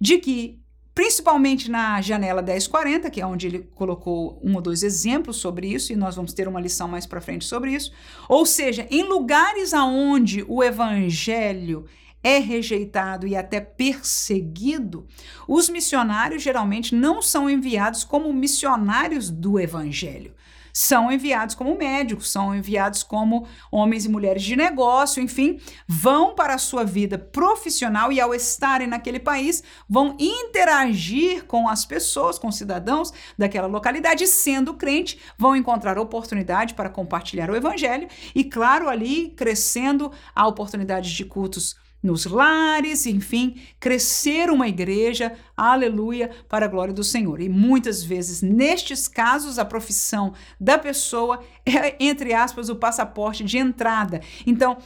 de 0.00 0.18
que 0.18 0.63
principalmente 0.94 1.70
na 1.70 2.00
janela 2.00 2.40
1040, 2.40 3.10
que 3.10 3.20
é 3.20 3.26
onde 3.26 3.48
ele 3.48 3.68
colocou 3.74 4.40
um 4.42 4.54
ou 4.54 4.60
dois 4.60 4.82
exemplos 4.82 5.36
sobre 5.36 5.66
isso, 5.66 5.92
e 5.92 5.96
nós 5.96 6.14
vamos 6.14 6.32
ter 6.32 6.46
uma 6.46 6.60
lição 6.60 6.86
mais 6.86 7.04
para 7.04 7.20
frente 7.20 7.44
sobre 7.44 7.72
isso. 7.72 7.92
Ou 8.28 8.46
seja, 8.46 8.86
em 8.90 9.02
lugares 9.02 9.74
aonde 9.74 10.44
o 10.46 10.62
evangelho 10.62 11.86
é 12.22 12.38
rejeitado 12.38 13.26
e 13.26 13.36
até 13.36 13.60
perseguido, 13.60 15.06
os 15.46 15.68
missionários 15.68 16.42
geralmente 16.42 16.94
não 16.94 17.20
são 17.20 17.50
enviados 17.50 18.04
como 18.04 18.32
missionários 18.32 19.28
do 19.28 19.58
evangelho 19.60 20.32
são 20.76 21.12
enviados 21.12 21.54
como 21.54 21.78
médicos, 21.78 22.32
são 22.32 22.52
enviados 22.52 23.04
como 23.04 23.46
homens 23.70 24.04
e 24.04 24.08
mulheres 24.08 24.42
de 24.42 24.56
negócio, 24.56 25.22
enfim, 25.22 25.60
vão 25.86 26.34
para 26.34 26.54
a 26.54 26.58
sua 26.58 26.82
vida 26.82 27.16
profissional 27.16 28.10
e, 28.10 28.20
ao 28.20 28.34
estarem 28.34 28.88
naquele 28.88 29.20
país, 29.20 29.62
vão 29.88 30.16
interagir 30.18 31.44
com 31.44 31.68
as 31.68 31.86
pessoas, 31.86 32.40
com 32.40 32.48
os 32.48 32.56
cidadãos 32.56 33.12
daquela 33.38 33.68
localidade, 33.68 34.26
sendo 34.26 34.74
crente, 34.74 35.20
vão 35.38 35.54
encontrar 35.54 35.96
oportunidade 35.96 36.74
para 36.74 36.90
compartilhar 36.90 37.48
o 37.48 37.56
evangelho 37.56 38.08
e, 38.34 38.42
claro, 38.42 38.88
ali 38.88 39.30
crescendo 39.30 40.10
a 40.34 40.44
oportunidade 40.48 41.14
de 41.14 41.24
cultos 41.24 41.76
nos 42.04 42.26
lares, 42.26 43.06
enfim, 43.06 43.56
crescer 43.80 44.50
uma 44.50 44.68
igreja, 44.68 45.32
aleluia, 45.56 46.30
para 46.48 46.66
a 46.66 46.68
glória 46.68 46.92
do 46.92 47.02
Senhor. 47.02 47.40
E 47.40 47.48
muitas 47.48 48.04
vezes, 48.04 48.42
nestes 48.42 49.08
casos, 49.08 49.58
a 49.58 49.64
profissão 49.64 50.34
da 50.60 50.78
pessoa 50.78 51.42
é, 51.64 51.96
entre 51.98 52.34
aspas, 52.34 52.68
o 52.68 52.76
passaporte 52.76 53.42
de 53.42 53.56
entrada. 53.56 54.20
Então, 54.46 54.76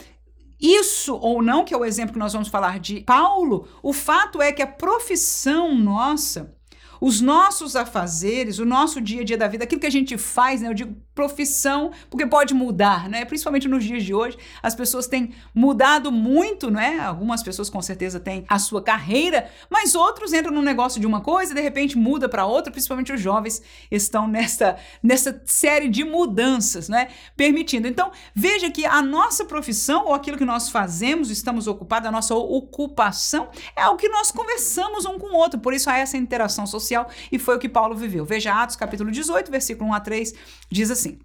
isso 0.61 1.15
ou 1.17 1.43
não, 1.43 1.65
que 1.65 1.75
é 1.75 1.77
o 1.77 1.85
exemplo 1.85 2.13
que 2.13 2.19
nós 2.19 2.33
vamos 2.33 2.49
falar 2.49 2.79
de 2.79 3.01
Paulo, 3.01 3.69
o 3.83 3.93
fato 3.93 4.41
é 4.41 4.53
que 4.53 4.63
a 4.63 4.67
profissão 4.67 5.77
nossa 5.77 6.57
os 7.01 7.21
nossos 7.21 7.77
afazeres, 7.77 8.59
o 8.59 8.65
nosso 8.65 9.01
dia 9.01 9.23
a 9.23 9.25
dia 9.25 9.37
da 9.37 9.49
vida, 9.49 9.65
aquilo 9.65 9.81
que 9.81 9.87
a 9.87 9.91
gente 9.91 10.17
faz, 10.17 10.61
né? 10.61 10.69
Eu 10.69 10.75
digo 10.75 10.97
profissão, 11.15 11.91
porque 12.09 12.25
pode 12.27 12.55
mudar, 12.55 13.09
né? 13.09 13.25
Principalmente 13.25 13.67
nos 13.67 13.85
dias 13.85 14.05
de 14.05 14.15
hoje, 14.15 14.39
as 14.63 14.75
pessoas 14.75 15.09
têm 15.09 15.35
mudado 15.53 16.13
muito, 16.13 16.71
né? 16.71 17.01
Algumas 17.01 17.43
pessoas 17.43 17.69
com 17.69 17.83
certeza 17.83 18.21
têm 18.21 18.45
a 18.49 18.59
sua 18.59 18.81
carreira, 18.81 19.51
mas 19.69 19.97
outros 19.97 20.33
entram 20.33 20.53
no 20.53 20.63
negócio 20.63 21.01
de 21.01 21.07
uma 21.07 21.21
coisa 21.21 21.53
e 21.53 21.55
de 21.57 21.61
repente 21.61 21.99
muda 21.99 22.29
para 22.29 22.47
outra, 22.47 22.71
principalmente 22.71 23.13
os 23.13 23.21
jovens 23.21 23.61
estão 23.91 24.29
nessa 24.29 24.77
nessa 25.03 25.43
série 25.45 25.89
de 25.89 26.05
mudanças, 26.05 26.89
né? 26.89 27.09
Permitindo. 27.37 27.89
Então, 27.89 28.13
veja 28.35 28.71
que 28.71 28.87
a 28.87 29.03
nossa 29.03 29.45
profissão 29.45 30.07
ou 30.07 30.15
aquilo 30.15 30.39
que 30.39 30.45
nós 30.45 30.69
fazemos, 30.69 31.31
estamos 31.31 31.67
ocupados, 31.67 32.09
a 32.09 32.13
nossa 32.13 32.35
ocupação 32.35 33.49
é 33.75 33.89
o 33.89 33.97
que 33.97 34.09
nós 34.09 34.31
conversamos 34.31 35.05
um 35.05 35.19
com 35.19 35.35
o 35.35 35.37
outro, 35.37 35.59
por 35.59 35.75
isso 35.75 35.91
há 35.91 35.99
essa 35.99 36.17
interação 36.17 36.67
social 36.67 36.88
social, 36.89 37.11
e 37.31 37.39
foi 37.39 37.57
o 37.57 37.59
que 37.59 37.69
Paulo 37.69 37.95
viveu. 37.95 38.25
Veja 38.25 38.55
Atos 38.55 38.77
capítulo 38.77 39.11
18, 39.11 39.51
versículo 39.51 39.91
1 39.91 39.95
a 39.95 40.01
3, 40.01 40.35
diz 40.71 40.91
assim: 40.91 41.19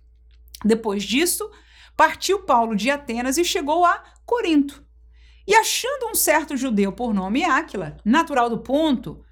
Depois 0.64 1.04
disso, 1.04 1.50
partiu 1.96 2.44
Paulo 2.44 2.76
de 2.76 2.90
Atenas 2.90 3.38
e 3.38 3.46
chegou 3.46 3.86
a 3.86 4.04
Corinto. 4.26 4.84
E 5.48 5.56
achando 5.56 6.08
um 6.08 6.16
certo 6.16 6.56
judeu 6.56 6.92
por 6.92 7.14
nome 7.14 7.44
Áquila, 7.44 7.98
natural 8.06 8.50
do 8.50 8.60
ponto, 8.60 9.24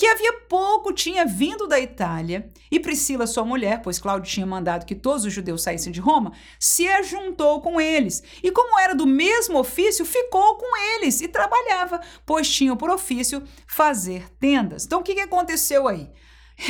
que 0.00 0.06
havia 0.06 0.32
pouco 0.48 0.94
tinha 0.94 1.26
vindo 1.26 1.66
da 1.66 1.78
Itália, 1.78 2.48
e 2.70 2.80
Priscila, 2.80 3.26
sua 3.26 3.44
mulher, 3.44 3.82
pois 3.82 3.98
Cláudio 3.98 4.32
tinha 4.32 4.46
mandado 4.46 4.86
que 4.86 4.94
todos 4.94 5.26
os 5.26 5.32
judeus 5.34 5.62
saíssem 5.62 5.92
de 5.92 6.00
Roma, 6.00 6.32
se 6.58 6.88
ajuntou 6.88 7.60
com 7.60 7.78
eles. 7.78 8.22
E 8.42 8.50
como 8.50 8.78
era 8.78 8.94
do 8.94 9.06
mesmo 9.06 9.58
ofício, 9.58 10.06
ficou 10.06 10.56
com 10.56 10.74
eles 10.94 11.20
e 11.20 11.28
trabalhava, 11.28 12.00
pois 12.24 12.50
tinham 12.50 12.78
por 12.78 12.88
ofício 12.88 13.46
fazer 13.66 14.26
tendas. 14.38 14.86
Então 14.86 15.00
o 15.00 15.02
que, 15.02 15.14
que 15.14 15.20
aconteceu 15.20 15.86
aí? 15.86 16.10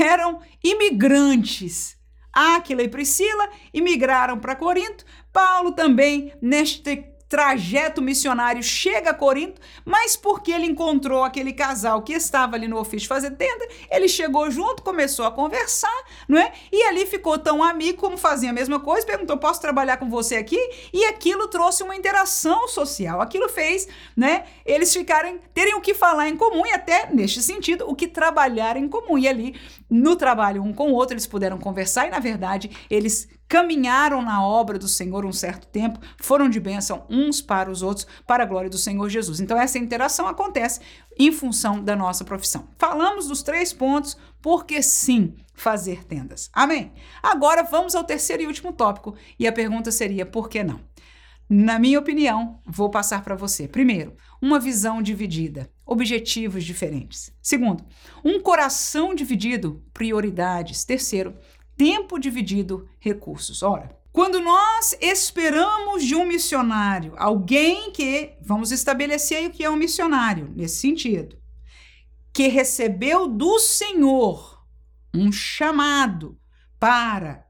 Eram 0.00 0.40
imigrantes. 0.64 1.96
Áquila 2.32 2.82
e 2.82 2.88
Priscila 2.88 3.48
imigraram 3.72 4.40
para 4.40 4.56
Corinto. 4.56 5.04
Paulo 5.32 5.70
também, 5.70 6.32
neste 6.42 7.09
trajeto 7.30 8.02
missionário 8.02 8.60
chega 8.60 9.10
a 9.10 9.14
Corinto, 9.14 9.60
mas 9.84 10.16
porque 10.16 10.50
ele 10.50 10.66
encontrou 10.66 11.22
aquele 11.22 11.52
casal 11.52 12.02
que 12.02 12.12
estava 12.12 12.56
ali 12.56 12.66
no 12.66 12.76
ofício 12.76 13.08
fazer 13.08 13.30
tenda, 13.30 13.68
ele 13.88 14.08
chegou 14.08 14.50
junto, 14.50 14.82
começou 14.82 15.24
a 15.24 15.30
conversar, 15.30 15.96
não 16.26 16.36
é? 16.36 16.52
E 16.72 16.82
ali 16.82 17.06
ficou 17.06 17.38
tão 17.38 17.62
amigo 17.62 17.98
como 17.98 18.18
fazia 18.18 18.50
a 18.50 18.52
mesma 18.52 18.80
coisa, 18.80 19.06
perguntou: 19.06 19.38
"Posso 19.38 19.60
trabalhar 19.60 19.96
com 19.98 20.10
você 20.10 20.34
aqui?" 20.34 20.58
E 20.92 21.04
aquilo 21.04 21.46
trouxe 21.46 21.84
uma 21.84 21.94
interação 21.94 22.66
social. 22.66 23.20
Aquilo 23.20 23.48
fez, 23.48 23.86
né, 24.16 24.42
eles 24.66 24.92
ficarem 24.92 25.38
terem 25.54 25.76
o 25.76 25.80
que 25.80 25.94
falar 25.94 26.28
em 26.28 26.36
comum 26.36 26.66
e 26.66 26.72
até 26.72 27.08
neste 27.12 27.40
sentido, 27.40 27.88
o 27.88 27.94
que 27.94 28.08
trabalhar 28.08 28.76
em 28.76 28.88
comum. 28.88 29.16
E 29.16 29.28
ali 29.28 29.54
no 29.88 30.16
trabalho 30.16 30.64
um 30.64 30.72
com 30.72 30.90
o 30.90 30.94
outro 30.94 31.14
eles 31.14 31.28
puderam 31.28 31.58
conversar 31.58 32.08
e 32.08 32.10
na 32.10 32.18
verdade 32.18 32.70
eles 32.90 33.28
caminharam 33.50 34.22
na 34.22 34.46
obra 34.46 34.78
do 34.78 34.86
Senhor 34.86 35.26
um 35.26 35.32
certo 35.32 35.66
tempo, 35.66 35.98
foram 36.18 36.48
de 36.48 36.60
bênção 36.60 37.04
uns 37.10 37.42
para 37.42 37.68
os 37.68 37.82
outros, 37.82 38.06
para 38.24 38.44
a 38.44 38.46
glória 38.46 38.70
do 38.70 38.78
Senhor 38.78 39.08
Jesus. 39.08 39.40
Então, 39.40 39.58
essa 39.60 39.76
interação 39.76 40.28
acontece 40.28 40.80
em 41.18 41.32
função 41.32 41.82
da 41.82 41.96
nossa 41.96 42.24
profissão. 42.24 42.68
Falamos 42.78 43.26
dos 43.26 43.42
três 43.42 43.72
pontos, 43.72 44.16
porque 44.40 44.80
sim, 44.80 45.34
fazer 45.52 46.04
tendas. 46.04 46.48
Amém? 46.52 46.92
Agora 47.20 47.64
vamos 47.64 47.96
ao 47.96 48.04
terceiro 48.04 48.44
e 48.44 48.46
último 48.46 48.72
tópico, 48.72 49.16
e 49.36 49.48
a 49.48 49.52
pergunta 49.52 49.90
seria: 49.90 50.24
por 50.24 50.48
que 50.48 50.62
não? 50.62 50.80
Na 51.48 51.80
minha 51.80 51.98
opinião, 51.98 52.60
vou 52.64 52.88
passar 52.88 53.24
para 53.24 53.34
você. 53.34 53.66
Primeiro, 53.66 54.14
uma 54.40 54.60
visão 54.60 55.02
dividida, 55.02 55.68
objetivos 55.84 56.62
diferentes. 56.62 57.32
Segundo, 57.42 57.84
um 58.24 58.40
coração 58.40 59.12
dividido, 59.12 59.82
prioridades. 59.92 60.84
Terceiro, 60.84 61.34
tempo 61.80 62.18
dividido, 62.18 62.86
recursos. 62.98 63.62
Ora, 63.62 63.98
quando 64.12 64.38
nós 64.38 64.94
esperamos 65.00 66.04
de 66.04 66.14
um 66.14 66.26
missionário, 66.26 67.14
alguém 67.16 67.90
que, 67.90 68.34
vamos 68.42 68.70
estabelecer 68.70 69.38
aí 69.38 69.46
o 69.46 69.50
que 69.50 69.64
é 69.64 69.70
um 69.70 69.76
missionário, 69.76 70.52
nesse 70.54 70.76
sentido, 70.76 71.38
que 72.34 72.48
recebeu 72.48 73.26
do 73.26 73.58
Senhor 73.58 74.62
um 75.14 75.32
chamado 75.32 76.38
para 76.78 77.46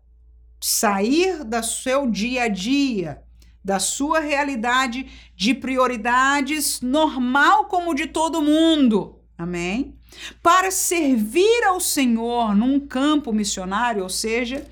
sair 0.60 1.42
do 1.42 1.60
seu 1.64 2.08
dia 2.08 2.44
a 2.44 2.48
dia, 2.48 3.24
da 3.64 3.80
sua 3.80 4.20
realidade 4.20 5.10
de 5.34 5.54
prioridades 5.54 6.80
normal 6.80 7.64
como 7.64 7.96
de 7.96 8.06
todo 8.06 8.40
mundo. 8.40 9.18
Amém? 9.36 9.98
Para 10.42 10.70
servir 10.70 11.64
ao 11.64 11.80
Senhor 11.80 12.54
num 12.54 12.80
campo 12.80 13.32
missionário, 13.32 14.02
ou 14.02 14.08
seja, 14.08 14.66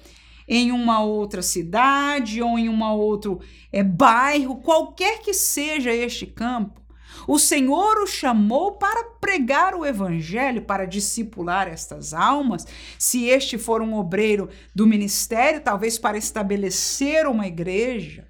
em 0.47 0.73
uma 0.73 1.03
outra 1.03 1.43
cidade 1.43 2.43
ou 2.43 2.59
em 2.59 2.69
um 2.69 2.83
outro 2.83 3.41
é, 3.71 3.83
bairro, 3.83 4.57
qualquer 4.57 5.21
que 5.21 5.35
seja 5.35 5.93
este 5.93 6.27
campo, 6.27 6.81
o 7.27 7.39
Senhor 7.39 7.99
o 7.99 8.07
chamou 8.07 8.73
para 8.73 9.05
pregar 9.21 9.75
o 9.75 9.85
evangelho, 9.85 10.63
para 10.63 10.87
discipular 10.87 11.69
estas 11.69 12.15
almas. 12.15 12.67
Se 12.99 13.27
este 13.27 13.59
for 13.59 13.83
um 13.83 13.95
obreiro 13.95 14.49
do 14.75 14.87
ministério, 14.87 15.61
talvez 15.61 15.99
para 15.99 16.17
estabelecer 16.17 17.27
uma 17.27 17.47
igreja. 17.47 18.27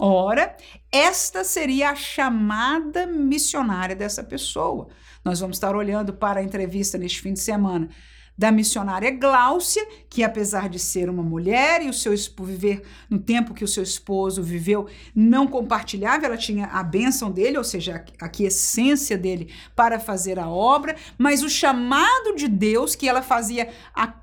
Ora, 0.00 0.56
esta 0.92 1.42
seria 1.42 1.90
a 1.90 1.94
chamada 1.94 3.04
missionária 3.06 3.96
dessa 3.96 4.22
pessoa. 4.22 4.88
Nós 5.28 5.40
vamos 5.40 5.58
estar 5.58 5.76
olhando 5.76 6.14
para 6.14 6.40
a 6.40 6.42
entrevista 6.42 6.96
neste 6.96 7.20
fim 7.20 7.34
de 7.34 7.40
semana 7.40 7.90
da 8.36 8.50
missionária 8.50 9.10
Gláucia, 9.10 9.86
que 10.08 10.24
apesar 10.24 10.70
de 10.70 10.78
ser 10.78 11.10
uma 11.10 11.22
mulher 11.22 11.82
e 11.82 11.88
o 11.90 11.92
seu 11.92 12.14
viver 12.40 12.82
no 13.10 13.18
tempo 13.18 13.52
que 13.52 13.62
o 13.62 13.68
seu 13.68 13.82
esposo 13.82 14.42
viveu, 14.42 14.88
não 15.14 15.46
compartilhava, 15.46 16.24
ela 16.24 16.36
tinha 16.38 16.68
a 16.68 16.82
bênção 16.82 17.30
dele, 17.30 17.58
ou 17.58 17.64
seja, 17.64 18.02
a 18.18 18.42
essência 18.42 19.18
dele 19.18 19.52
para 19.76 20.00
fazer 20.00 20.38
a 20.38 20.48
obra, 20.48 20.96
mas 21.18 21.42
o 21.42 21.50
chamado 21.50 22.34
de 22.34 22.48
Deus 22.48 22.94
que 22.94 23.06
ela 23.06 23.20
fazia 23.20 23.68
a 23.94 24.14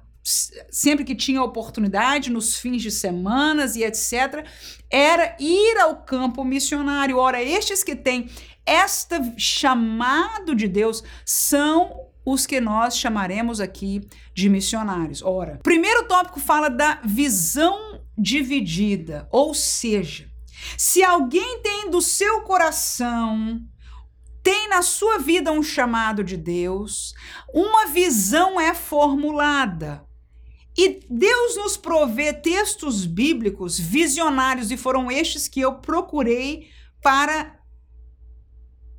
sempre 0.71 1.05
que 1.05 1.13
tinha 1.13 1.43
oportunidade, 1.43 2.31
nos 2.31 2.57
fins 2.57 2.81
de 2.81 2.89
semanas 2.89 3.75
e 3.75 3.83
etc., 3.83 4.43
era 4.89 5.35
ir 5.39 5.77
ao 5.77 5.97
campo 5.97 6.43
missionário. 6.43 7.19
Ora, 7.19 7.43
estes 7.43 7.83
que 7.83 7.95
têm 7.95 8.27
este 8.65 9.15
chamado 9.37 10.55
de 10.55 10.67
Deus 10.67 11.03
são 11.25 12.09
os 12.25 12.45
que 12.45 12.59
nós 12.59 12.97
chamaremos 12.97 13.59
aqui 13.59 14.07
de 14.33 14.49
missionários. 14.49 15.21
Ora, 15.21 15.59
primeiro 15.61 16.07
tópico 16.07 16.39
fala 16.39 16.69
da 16.69 16.99
visão 17.03 18.01
dividida, 18.17 19.27
ou 19.31 19.53
seja, 19.53 20.27
se 20.77 21.03
alguém 21.03 21.61
tem 21.61 21.89
do 21.89 22.01
seu 22.01 22.41
coração 22.41 23.61
tem 24.41 24.69
na 24.69 24.83
sua 24.83 25.17
vida 25.17 25.51
um 25.51 25.63
chamado 25.63 26.23
de 26.23 26.37
Deus, 26.37 27.15
uma 27.51 27.87
visão 27.87 28.61
é 28.61 28.75
formulada. 28.75 30.05
E 30.77 31.03
Deus 31.09 31.55
nos 31.55 31.75
provê 31.75 32.31
textos 32.31 33.07
bíblicos 33.07 33.79
visionários, 33.79 34.69
e 34.69 34.77
foram 34.77 35.09
estes 35.09 35.47
que 35.47 35.61
eu 35.61 35.79
procurei 35.79 36.67
para 37.01 37.57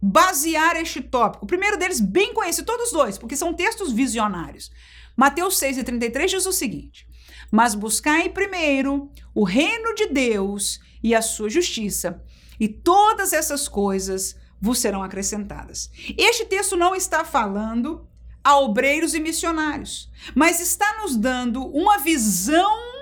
basear 0.00 0.76
este 0.76 1.00
tópico. 1.00 1.44
O 1.44 1.48
primeiro 1.48 1.78
deles, 1.78 2.00
bem 2.00 2.34
conhecido, 2.34 2.66
todos 2.66 2.92
dois, 2.92 3.18
porque 3.18 3.36
são 3.36 3.54
textos 3.54 3.92
visionários. 3.92 4.70
Mateus 5.16 5.58
6 5.58 5.78
e 5.78 5.84
33 5.84 6.30
diz 6.30 6.46
o 6.46 6.52
seguinte: 6.52 7.06
Mas 7.50 7.74
buscai 7.74 8.28
primeiro 8.28 9.10
o 9.34 9.44
reino 9.44 9.94
de 9.94 10.06
Deus 10.06 10.80
e 11.02 11.14
a 11.14 11.22
sua 11.22 11.48
justiça, 11.48 12.22
e 12.58 12.68
todas 12.68 13.32
essas 13.32 13.68
coisas 13.68 14.36
vos 14.60 14.78
serão 14.78 15.02
acrescentadas. 15.02 15.90
Este 16.16 16.44
texto 16.44 16.76
não 16.76 16.94
está 16.94 17.24
falando 17.24 18.06
a 18.42 18.58
obreiros 18.60 19.14
e 19.14 19.20
missionários, 19.20 20.10
mas 20.34 20.60
está 20.60 21.00
nos 21.02 21.16
dando 21.16 21.64
uma 21.66 21.98
visão 21.98 22.96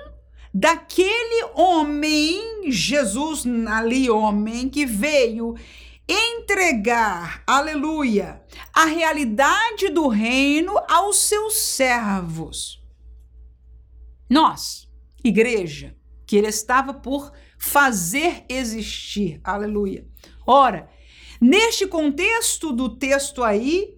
daquele 0.53 1.43
homem, 1.53 2.71
Jesus 2.71 3.43
ali, 3.67 4.09
homem, 4.09 4.69
que 4.69 4.85
veio 4.85 5.53
entregar, 6.07 7.43
aleluia, 7.47 8.41
a 8.73 8.85
realidade 8.85 9.89
do 9.89 10.07
reino 10.07 10.73
aos 10.87 11.17
seus 11.17 11.55
servos. 11.55 12.83
Nós, 14.29 14.89
igreja, 15.23 15.95
que 16.25 16.35
ele 16.35 16.47
estava 16.47 16.93
por 16.93 17.31
fazer 17.57 18.45
existir, 18.49 19.39
aleluia. 19.43 20.07
Ora, 20.45 20.89
neste 21.39 21.87
contexto 21.87 22.71
do 22.71 22.89
texto 22.89 23.43
aí, 23.43 23.95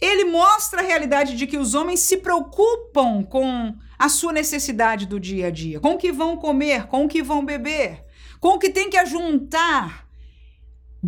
ele 0.00 0.24
mostra 0.24 0.80
a 0.80 0.84
realidade 0.84 1.36
de 1.36 1.46
que 1.46 1.56
os 1.56 1.74
homens 1.74 2.00
se 2.00 2.16
preocupam 2.16 3.22
com 3.22 3.74
a 3.98 4.08
sua 4.08 4.32
necessidade 4.32 5.06
do 5.06 5.20
dia 5.20 5.46
a 5.46 5.50
dia, 5.50 5.78
com 5.78 5.92
o 5.94 5.98
que 5.98 6.10
vão 6.10 6.36
comer, 6.36 6.88
com 6.88 7.04
o 7.04 7.08
que 7.08 7.22
vão 7.22 7.44
beber, 7.44 8.04
com 8.40 8.48
o 8.48 8.58
que 8.58 8.70
tem 8.70 8.90
que 8.90 8.96
ajuntar. 8.96 10.01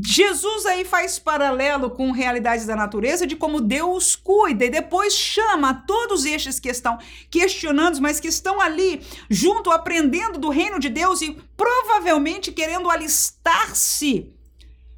Jesus 0.03 0.67
aí 0.67 0.85
faz 0.85 1.21
paralelo 1.21 1.89
com 1.89 2.11
realidades 2.11 2.67
da 2.67 2.75
natureza 2.75 3.27
de 3.27 3.37
como 3.37 3.61
Deus 3.61 4.17
cuida 4.17 4.65
e 4.65 4.71
depois 4.71 5.15
chama 5.15 5.73
todos 5.87 6.25
estes 6.25 6.59
que 6.59 6.69
estão 6.69 6.99
questionando, 7.31 8.01
mas 8.01 8.19
que 8.19 8.27
estão 8.27 8.61
ali 8.61 9.03
junto 9.31 9.71
aprendendo 9.71 10.39
do 10.39 10.49
reino 10.49 10.81
de 10.81 10.89
Deus 10.89 11.23
e 11.23 11.39
provavelmente 11.57 12.51
querendo 12.51 12.91
alistar-se 12.91 14.33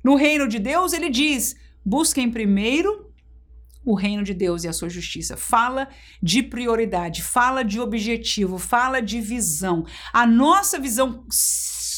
no 0.03 0.15
reino 0.15 0.49
de 0.49 0.59
Deus, 0.59 0.93
ele 0.93 1.11
diz: 1.11 1.57
busquem 1.85 2.31
primeiro 2.31 3.07
o 3.85 3.95
reino 3.95 4.25
de 4.25 4.33
Deus 4.33 4.65
e 4.65 4.69
a 4.69 4.73
sua 4.73 4.89
justiça. 4.89 5.37
Fala 5.37 5.89
de 6.23 6.43
prioridade, 6.43 7.23
fala 7.23 7.63
de 7.63 7.79
objetivo, 7.79 8.59
fala 8.59 9.01
de 9.01 9.21
visão. 9.21 9.85
A 10.13 10.27
nossa 10.27 10.79
visão 10.79 11.25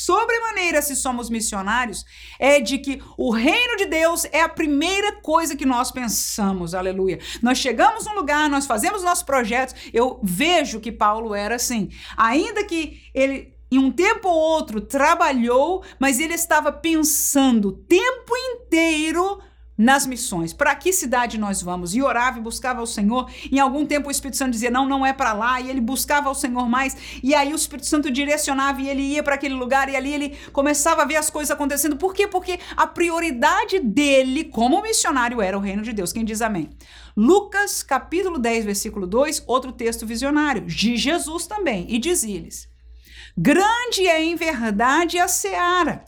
sobremaneira, 0.09 0.81
se 0.81 0.97
somos 0.97 1.29
missionários, 1.29 2.03
é 2.39 2.61
de 2.61 2.79
que 2.79 2.99
o 3.19 3.31
reino 3.31 3.77
de 3.77 3.85
Deus 3.85 4.25
é 4.33 4.41
a 4.41 4.49
primeira 4.49 5.21
coisa 5.21 5.55
que 5.55 5.67
nós 5.67 5.91
pensamos, 5.91 6.75
aleluia. 6.75 7.19
Nós 7.43 7.59
chegamos 7.59 8.07
num 8.07 8.15
lugar, 8.15 8.49
nós 8.49 8.65
fazemos 8.65 9.03
nossos 9.03 9.23
projetos. 9.23 9.75
Eu 9.93 10.19
vejo 10.23 10.81
que 10.81 10.91
Paulo 10.91 11.35
era 11.35 11.57
assim, 11.57 11.91
ainda 12.17 12.65
que 12.65 13.03
ele 13.13 13.55
em 13.71 13.77
um 13.77 13.91
tempo 13.91 14.31
ou 14.31 14.35
outro 14.35 14.81
trabalhou, 14.81 15.85
mas 15.99 16.19
ele 16.19 16.33
estava 16.33 16.73
pensando 16.73 17.69
o 17.69 17.73
tempo 17.73 18.33
inteiro 18.35 19.39
nas 19.79 20.05
missões. 20.05 20.53
Para 20.53 20.75
que 20.75 20.93
cidade 20.93 21.39
nós 21.39 21.63
vamos? 21.63 21.95
E 21.95 22.03
orava 22.03 22.39
e 22.39 22.43
buscava 22.43 22.81
ao 22.81 22.87
Senhor. 22.87 23.31
Em 23.51 23.61
algum 23.61 23.87
tempo 23.87 24.09
o 24.09 24.11
Espírito 24.11 24.37
Santo 24.37 24.51
dizia: 24.51 24.71
"Não, 24.71 24.89
não 24.89 25.07
é 25.07 25.13
para 25.13 25.33
lá". 25.33 25.61
E 25.61 25.71
ele 25.71 25.81
buscava 25.81 26.29
ao 26.29 26.35
Senhor 26.35 26.69
mais. 26.69 26.97
E 27.23 27.33
aí 27.35 27.53
o 27.53 27.57
Espírito 27.57 27.87
Santo 27.87 28.11
direcionava 28.11 28.83
e 28.83 28.89
ele 28.89 29.03
ia 29.03 29.23
para 29.23 29.37
aquele 29.37 29.55
lugar 29.55 29.89
e 29.89 29.95
ali 29.95 30.13
ele 30.13 30.37
começava 30.53 31.03
a 31.03 31.05
ver 31.05 31.17
as 31.17 31.31
coisas 31.31 31.53
acontecendo. 31.53 31.97
Por 31.97 32.13
quê? 32.13 32.27
Porque 32.27 32.59
a 32.77 32.87
prioridade 32.87 33.79
dele 33.79 34.45
como 34.45 34.83
missionário 34.83 35.41
era 35.41 35.57
o 35.57 35.61
reino 35.61 35.83
de 35.83 35.93
Deus. 35.93 36.13
Quem 36.13 36.25
diz 36.25 36.43
amém? 36.43 36.69
Lucas, 37.17 37.83
capítulo 37.83 38.39
10, 38.39 38.65
versículo 38.65 39.07
2, 39.07 39.45
outro 39.47 39.73
texto 39.73 40.07
visionário 40.07 40.63
de 40.63 40.97
Jesus 40.97 41.47
também, 41.47 41.87
e 41.89 41.99
dizia-lhes: 41.99 42.69
Grande 43.37 44.07
é 44.07 44.23
em 44.23 44.35
verdade 44.35 45.19
a 45.19 45.29
seara, 45.29 46.05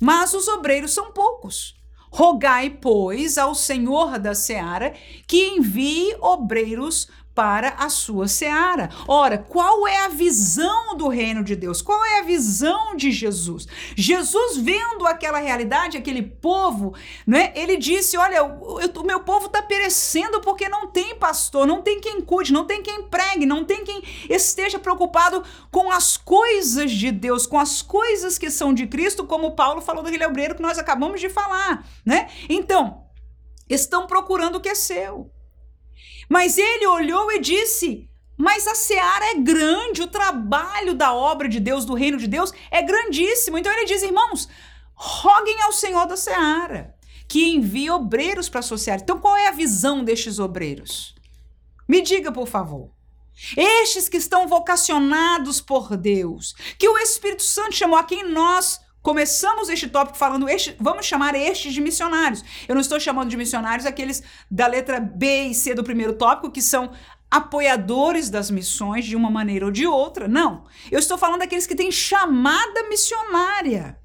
mas 0.00 0.34
os 0.34 0.48
obreiros 0.48 0.92
são 0.92 1.12
poucos. 1.12 1.83
Rogai, 2.16 2.70
pois, 2.70 3.36
ao 3.36 3.56
Senhor 3.56 4.20
da 4.20 4.36
seara 4.36 4.94
que 5.26 5.48
envie 5.48 6.14
obreiros 6.20 7.08
para 7.34 7.70
a 7.70 7.88
sua 7.88 8.28
seara. 8.28 8.88
Ora, 9.08 9.36
qual 9.36 9.88
é 9.88 10.04
a 10.04 10.08
visão 10.08 10.83
do 11.04 11.08
reino 11.08 11.44
de 11.44 11.54
Deus? 11.54 11.82
Qual 11.82 12.02
é 12.04 12.20
a 12.20 12.22
visão 12.22 12.96
de 12.96 13.12
Jesus? 13.12 13.68
Jesus 13.94 14.56
vendo 14.56 15.06
aquela 15.06 15.38
realidade, 15.38 15.98
aquele 15.98 16.22
povo, 16.22 16.94
né? 17.26 17.52
Ele 17.54 17.76
disse: 17.76 18.16
"Olha, 18.16 18.42
o, 18.42 18.78
o 18.78 19.06
meu 19.06 19.20
povo 19.20 19.46
está 19.46 19.60
perecendo 19.60 20.40
porque 20.40 20.68
não 20.68 20.86
tem 20.86 21.14
pastor, 21.16 21.66
não 21.66 21.82
tem 21.82 22.00
quem 22.00 22.20
cuide, 22.22 22.52
não 22.52 22.64
tem 22.64 22.82
quem 22.82 23.02
pregue, 23.02 23.44
não 23.44 23.64
tem 23.64 23.84
quem 23.84 24.02
esteja 24.30 24.78
preocupado 24.78 25.44
com 25.70 25.90
as 25.90 26.16
coisas 26.16 26.90
de 26.90 27.12
Deus, 27.12 27.46
com 27.46 27.58
as 27.58 27.82
coisas 27.82 28.38
que 28.38 28.50
são 28.50 28.72
de 28.72 28.86
Cristo, 28.86 29.26
como 29.26 29.54
Paulo 29.54 29.82
falou 29.82 30.02
daquele 30.02 30.24
obreiro 30.24 30.54
que 30.54 30.62
nós 30.62 30.78
acabamos 30.78 31.20
de 31.20 31.28
falar, 31.28 31.86
né? 32.04 32.30
Então, 32.48 33.04
estão 33.68 34.06
procurando 34.06 34.56
o 34.56 34.60
que 34.60 34.70
é 34.70 34.74
seu. 34.74 35.30
Mas 36.28 36.56
ele 36.56 36.86
olhou 36.86 37.30
e 37.30 37.38
disse: 37.38 38.08
Mas 38.36 38.66
a 38.66 38.74
seara 38.74 39.30
é 39.30 39.34
grande, 39.34 40.02
o 40.02 40.08
trabalho 40.08 40.94
da 40.94 41.12
obra 41.12 41.48
de 41.48 41.60
Deus, 41.60 41.84
do 41.84 41.94
reino 41.94 42.18
de 42.18 42.26
Deus, 42.26 42.52
é 42.70 42.82
grandíssimo. 42.82 43.58
Então 43.58 43.72
ele 43.72 43.86
diz: 43.86 44.02
Irmãos, 44.02 44.48
roguem 44.94 45.60
ao 45.62 45.72
Senhor 45.72 46.06
da 46.06 46.16
seara, 46.16 46.94
que 47.28 47.48
envie 47.50 47.90
obreiros 47.90 48.48
para 48.48 48.60
a 48.60 48.78
seara. 48.78 49.00
Então 49.02 49.20
qual 49.20 49.36
é 49.36 49.48
a 49.48 49.52
visão 49.52 50.04
destes 50.04 50.38
obreiros? 50.38 51.14
Me 51.88 52.02
diga, 52.02 52.32
por 52.32 52.48
favor. 52.48 52.90
Estes 53.56 54.08
que 54.08 54.16
estão 54.16 54.46
vocacionados 54.46 55.60
por 55.60 55.96
Deus, 55.96 56.54
que 56.78 56.88
o 56.88 56.98
Espírito 56.98 57.42
Santo 57.42 57.74
chamou 57.74 57.98
a 57.98 58.04
quem 58.04 58.28
nós 58.30 58.80
Começamos 59.04 59.68
este 59.68 59.86
tópico 59.86 60.16
falando, 60.16 60.48
este, 60.48 60.74
vamos 60.80 61.04
chamar 61.04 61.34
estes 61.34 61.74
de 61.74 61.80
missionários. 61.82 62.42
Eu 62.66 62.74
não 62.74 62.80
estou 62.80 62.98
chamando 62.98 63.28
de 63.28 63.36
missionários 63.36 63.84
aqueles 63.84 64.22
da 64.50 64.66
letra 64.66 64.98
B 64.98 65.48
e 65.48 65.54
C 65.54 65.74
do 65.74 65.84
primeiro 65.84 66.14
tópico, 66.14 66.50
que 66.50 66.62
são 66.62 66.90
apoiadores 67.34 68.30
das 68.30 68.48
missões 68.48 69.04
de 69.04 69.16
uma 69.16 69.28
maneira 69.28 69.64
ou 69.64 69.72
de 69.72 69.88
outra. 69.88 70.28
Não. 70.28 70.64
Eu 70.88 71.00
estou 71.00 71.18
falando 71.18 71.40
daqueles 71.40 71.66
que 71.66 71.74
têm 71.74 71.90
chamada 71.90 72.88
missionária. 72.88 73.98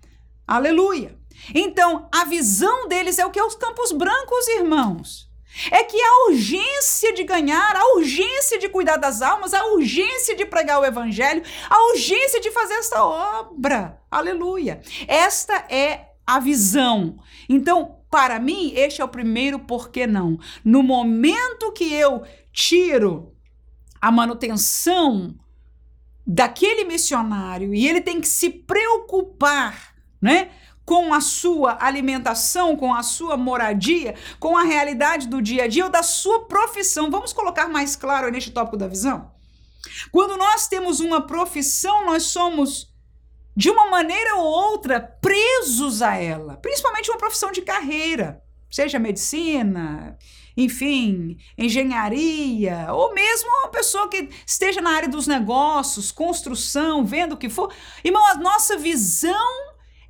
Aleluia. 0.47 1.15
Então, 1.53 2.09
a 2.11 2.25
visão 2.25 2.87
deles 2.87 3.19
é 3.19 3.25
o 3.25 3.29
que? 3.29 3.39
Os 3.39 3.53
campos 3.53 3.91
brancos, 3.91 4.47
irmãos. 4.47 5.29
É 5.69 5.83
que 5.83 6.01
a 6.01 6.25
urgência 6.29 7.13
de 7.13 7.23
ganhar, 7.23 7.75
a 7.75 7.93
urgência 7.97 8.57
de 8.57 8.67
cuidar 8.67 8.97
das 8.97 9.21
almas, 9.21 9.53
a 9.53 9.63
urgência 9.73 10.35
de 10.35 10.45
pregar 10.45 10.79
o 10.79 10.85
evangelho, 10.85 11.43
a 11.69 11.91
urgência 11.91 12.41
de 12.41 12.49
fazer 12.49 12.75
esta 12.75 13.03
obra. 13.03 14.01
Aleluia. 14.09 14.81
Esta 15.07 15.65
é 15.69 16.07
a 16.25 16.39
visão. 16.39 17.17
Então, 17.47 17.99
para 18.09 18.39
mim, 18.39 18.73
este 18.75 19.01
é 19.01 19.05
o 19.05 19.09
primeiro 19.09 19.59
por 19.59 19.89
que 19.91 20.07
não. 20.07 20.39
No 20.65 20.81
momento 20.81 21.71
que 21.71 21.93
eu 21.93 22.23
tiro 22.51 23.35
a 24.01 24.11
manutenção 24.11 25.35
daquele 26.25 26.85
missionário 26.85 27.73
e 27.73 27.87
ele 27.87 28.01
tem 28.01 28.21
que 28.21 28.27
se 28.27 28.49
preocupar, 28.49 29.95
né? 30.21 30.51
com 30.89 31.13
a 31.13 31.21
sua 31.21 31.77
alimentação, 31.79 32.75
com 32.75 32.91
a 32.91 33.03
sua 33.03 33.37
moradia, 33.37 34.15
com 34.39 34.57
a 34.57 34.63
realidade 34.63 35.27
do 35.27 35.39
dia 35.39 35.65
a 35.65 35.67
dia 35.67 35.85
ou 35.85 35.91
da 35.91 36.01
sua 36.01 36.45
profissão. 36.45 37.11
Vamos 37.11 37.31
colocar 37.31 37.67
mais 37.67 37.95
claro 37.95 38.31
neste 38.31 38.49
tópico 38.49 38.75
da 38.75 38.87
visão? 38.87 39.31
Quando 40.11 40.35
nós 40.35 40.67
temos 40.67 40.99
uma 40.99 41.21
profissão, 41.21 42.07
nós 42.07 42.23
somos 42.23 42.91
de 43.55 43.69
uma 43.69 43.87
maneira 43.87 44.35
ou 44.37 44.45
outra 44.45 44.99
presos 44.99 46.01
a 46.01 46.15
ela, 46.15 46.57
principalmente 46.57 47.11
uma 47.11 47.19
profissão 47.19 47.51
de 47.51 47.61
carreira, 47.61 48.41
seja 48.71 48.97
medicina, 48.97 50.17
enfim, 50.61 51.37
engenharia, 51.57 52.87
ou 52.91 53.13
mesmo 53.13 53.49
uma 53.59 53.69
pessoa 53.69 54.09
que 54.09 54.29
esteja 54.45 54.81
na 54.81 54.91
área 54.91 55.07
dos 55.07 55.25
negócios, 55.25 56.11
construção, 56.11 57.05
vendo 57.05 57.33
o 57.33 57.37
que 57.37 57.47
for. 57.47 57.73
Irmão, 58.03 58.25
a 58.27 58.35
nossa 58.35 58.77
visão 58.77 59.33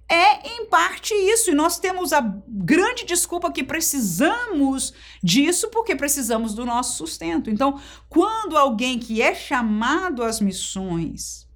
é 0.10 0.48
em 0.50 0.66
parte 0.66 1.14
isso. 1.14 1.52
E 1.52 1.54
nós 1.54 1.78
temos 1.78 2.12
a 2.12 2.22
grande 2.48 3.06
desculpa 3.06 3.52
que 3.52 3.64
precisamos 3.64 4.92
disso 5.22 5.70
porque 5.70 5.96
precisamos 5.96 6.56
do 6.56 6.66
nosso 6.66 6.98
sustento. 6.98 7.52
Então, 7.52 7.80
quando 8.10 8.58
alguém 8.58 8.98
que 8.98 9.22
é 9.22 9.36
chamado 9.36 10.24
às 10.24 10.40
missões 10.40 11.48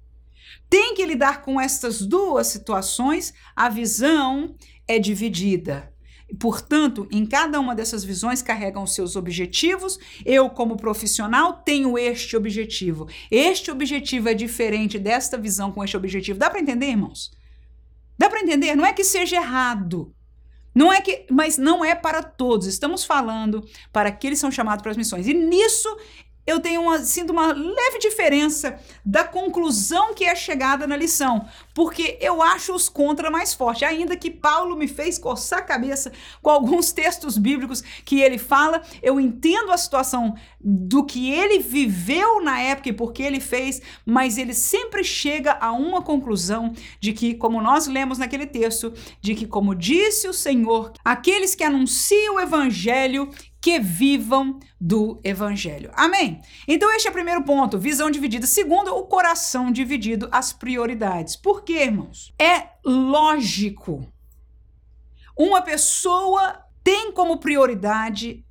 tem 0.70 0.94
que 0.94 1.04
lidar 1.04 1.42
com 1.42 1.60
essas 1.60 2.00
duas 2.00 2.46
situações, 2.46 3.34
a 3.56 3.68
visão 3.68 4.54
é 4.86 5.00
dividida. 5.00 5.93
Portanto, 6.38 7.06
em 7.10 7.24
cada 7.26 7.60
uma 7.60 7.74
dessas 7.74 8.04
visões 8.04 8.42
carregam 8.42 8.86
seus 8.86 9.16
objetivos. 9.16 9.98
Eu, 10.24 10.50
como 10.50 10.76
profissional, 10.76 11.62
tenho 11.64 11.98
este 11.98 12.36
objetivo. 12.36 13.08
Este 13.30 13.70
objetivo 13.70 14.28
é 14.28 14.34
diferente 14.34 14.98
desta 14.98 15.36
visão 15.36 15.70
com 15.70 15.84
este 15.84 15.96
objetivo. 15.96 16.38
Dá 16.38 16.50
para 16.50 16.60
entender, 16.60 16.86
irmãos? 16.86 17.30
Dá 18.18 18.28
para 18.28 18.40
entender? 18.40 18.74
Não 18.74 18.86
é 18.86 18.92
que 18.92 19.04
seja 19.04 19.36
errado. 19.36 20.14
Não 20.74 20.92
é 20.92 21.00
que, 21.00 21.26
mas 21.30 21.56
não 21.56 21.84
é 21.84 21.94
para 21.94 22.22
todos. 22.22 22.66
Estamos 22.66 23.04
falando 23.04 23.64
para 23.92 24.08
aqueles 24.08 24.38
que 24.38 24.40
são 24.40 24.50
chamados 24.50 24.82
para 24.82 24.90
as 24.90 24.96
missões. 24.96 25.26
E 25.26 25.34
nisso 25.34 25.88
eu 26.46 26.60
tenho 26.60 26.82
uma, 26.82 26.98
sinto 26.98 27.32
uma 27.32 27.52
leve 27.52 27.98
diferença 27.98 28.78
da 29.04 29.24
conclusão 29.24 30.14
que 30.14 30.24
é 30.24 30.34
chegada 30.34 30.86
na 30.86 30.96
lição, 30.96 31.46
porque 31.72 32.18
eu 32.20 32.42
acho 32.42 32.74
os 32.74 32.88
contra 32.88 33.30
mais 33.30 33.54
fortes, 33.54 33.88
ainda 33.88 34.16
que 34.16 34.30
Paulo 34.30 34.76
me 34.76 34.86
fez 34.86 35.18
coçar 35.18 35.60
a 35.60 35.62
cabeça 35.62 36.12
com 36.42 36.50
alguns 36.50 36.92
textos 36.92 37.38
bíblicos 37.38 37.82
que 38.04 38.20
ele 38.20 38.38
fala, 38.38 38.82
eu 39.02 39.18
entendo 39.18 39.72
a 39.72 39.78
situação 39.78 40.34
do 40.60 41.04
que 41.04 41.30
ele 41.30 41.58
viveu 41.58 42.42
na 42.42 42.60
época 42.60 42.88
e 42.88 42.92
porque 42.92 43.22
ele 43.22 43.40
fez, 43.40 43.80
mas 44.04 44.38
ele 44.38 44.54
sempre 44.54 45.02
chega 45.02 45.56
a 45.60 45.72
uma 45.72 46.02
conclusão 46.02 46.72
de 47.00 47.12
que, 47.12 47.34
como 47.34 47.60
nós 47.60 47.86
lemos 47.86 48.18
naquele 48.18 48.46
texto, 48.46 48.92
de 49.20 49.34
que, 49.34 49.46
como 49.46 49.74
disse 49.74 50.28
o 50.28 50.32
Senhor, 50.32 50.92
aqueles 51.04 51.54
que 51.54 51.64
anunciam 51.64 52.36
o 52.36 52.40
evangelho 52.40 53.30
que 53.64 53.80
vivam 53.80 54.60
do 54.78 55.18
evangelho. 55.24 55.90
Amém? 55.94 56.42
Então, 56.68 56.94
este 56.94 57.08
é 57.08 57.10
o 57.10 57.14
primeiro 57.14 57.42
ponto, 57.44 57.78
visão 57.78 58.10
dividida. 58.10 58.46
Segundo, 58.46 58.94
o 58.94 59.04
coração 59.04 59.72
dividido, 59.72 60.28
as 60.30 60.52
prioridades. 60.52 61.34
Por 61.34 61.64
quê, 61.64 61.84
irmãos? 61.84 62.34
É 62.38 62.72
lógico. 62.84 64.06
Uma 65.34 65.62
pessoa 65.62 66.62
tem 66.82 67.10
como 67.10 67.38
prioridade 67.38 68.44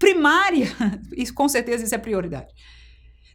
primária, 0.00 0.66
e 1.16 1.30
com 1.30 1.48
certeza 1.48 1.84
isso 1.84 1.94
é 1.94 1.98
prioridade, 1.98 2.52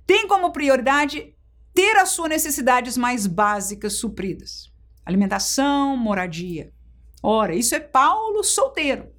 tem 0.06 0.28
como 0.28 0.52
prioridade 0.52 1.34
ter 1.74 1.96
as 1.96 2.10
suas 2.10 2.28
necessidades 2.28 2.98
mais 2.98 3.26
básicas 3.26 3.94
supridas: 3.94 4.70
alimentação, 5.06 5.96
moradia. 5.96 6.74
Ora, 7.24 7.56
isso 7.56 7.74
é 7.74 7.80
Paulo 7.80 8.44
solteiro. 8.44 9.18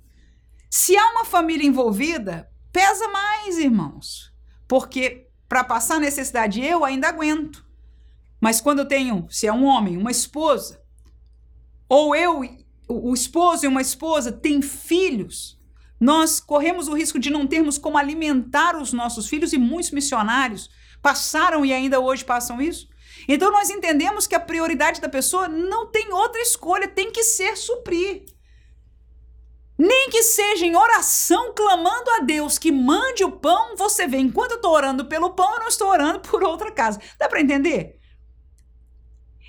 Se 0.70 0.96
há 0.96 1.04
uma 1.10 1.24
família 1.24 1.66
envolvida, 1.66 2.48
pesa 2.72 3.08
mais, 3.08 3.58
irmãos. 3.58 4.32
Porque 4.68 5.26
para 5.48 5.64
passar 5.64 5.98
necessidade 5.98 6.64
eu 6.64 6.84
ainda 6.84 7.08
aguento. 7.08 7.66
Mas 8.40 8.60
quando 8.60 8.78
eu 8.78 8.86
tenho, 8.86 9.26
se 9.28 9.48
é 9.48 9.52
um 9.52 9.64
homem, 9.64 9.96
uma 9.96 10.12
esposa, 10.12 10.80
ou 11.88 12.14
eu, 12.14 12.40
o 12.88 13.12
esposo 13.12 13.64
e 13.64 13.68
uma 13.68 13.82
esposa 13.82 14.30
têm 14.30 14.62
filhos, 14.62 15.58
nós 15.98 16.38
corremos 16.38 16.86
o 16.86 16.94
risco 16.94 17.18
de 17.18 17.30
não 17.30 17.48
termos 17.48 17.76
como 17.76 17.98
alimentar 17.98 18.80
os 18.80 18.92
nossos 18.92 19.26
filhos 19.28 19.52
e 19.52 19.58
muitos 19.58 19.90
missionários 19.90 20.70
passaram 21.02 21.66
e 21.66 21.72
ainda 21.72 21.98
hoje 21.98 22.24
passam 22.24 22.62
isso. 22.62 22.88
Então 23.28 23.50
nós 23.50 23.70
entendemos 23.70 24.24
que 24.26 24.36
a 24.36 24.40
prioridade 24.40 25.00
da 25.00 25.08
pessoa 25.08 25.48
não 25.48 25.90
tem 25.90 26.12
outra 26.12 26.40
escolha, 26.40 26.86
tem 26.86 27.10
que 27.10 27.24
ser 27.24 27.56
suprir 27.56 28.24
nem 29.82 30.10
que 30.10 30.22
seja 30.22 30.66
em 30.66 30.76
oração 30.76 31.54
clamando 31.54 32.10
a 32.10 32.18
Deus 32.20 32.58
que 32.58 32.70
mande 32.70 33.24
o 33.24 33.32
pão, 33.32 33.74
você 33.76 34.06
vê, 34.06 34.18
enquanto 34.18 34.50
eu 34.50 34.56
estou 34.56 34.72
orando 34.72 35.06
pelo 35.06 35.30
pão, 35.30 35.54
eu 35.54 35.60
não 35.60 35.68
estou 35.68 35.88
orando 35.88 36.20
por 36.28 36.44
outra 36.44 36.70
casa. 36.70 37.00
Dá 37.18 37.26
para 37.26 37.40
entender? 37.40 37.98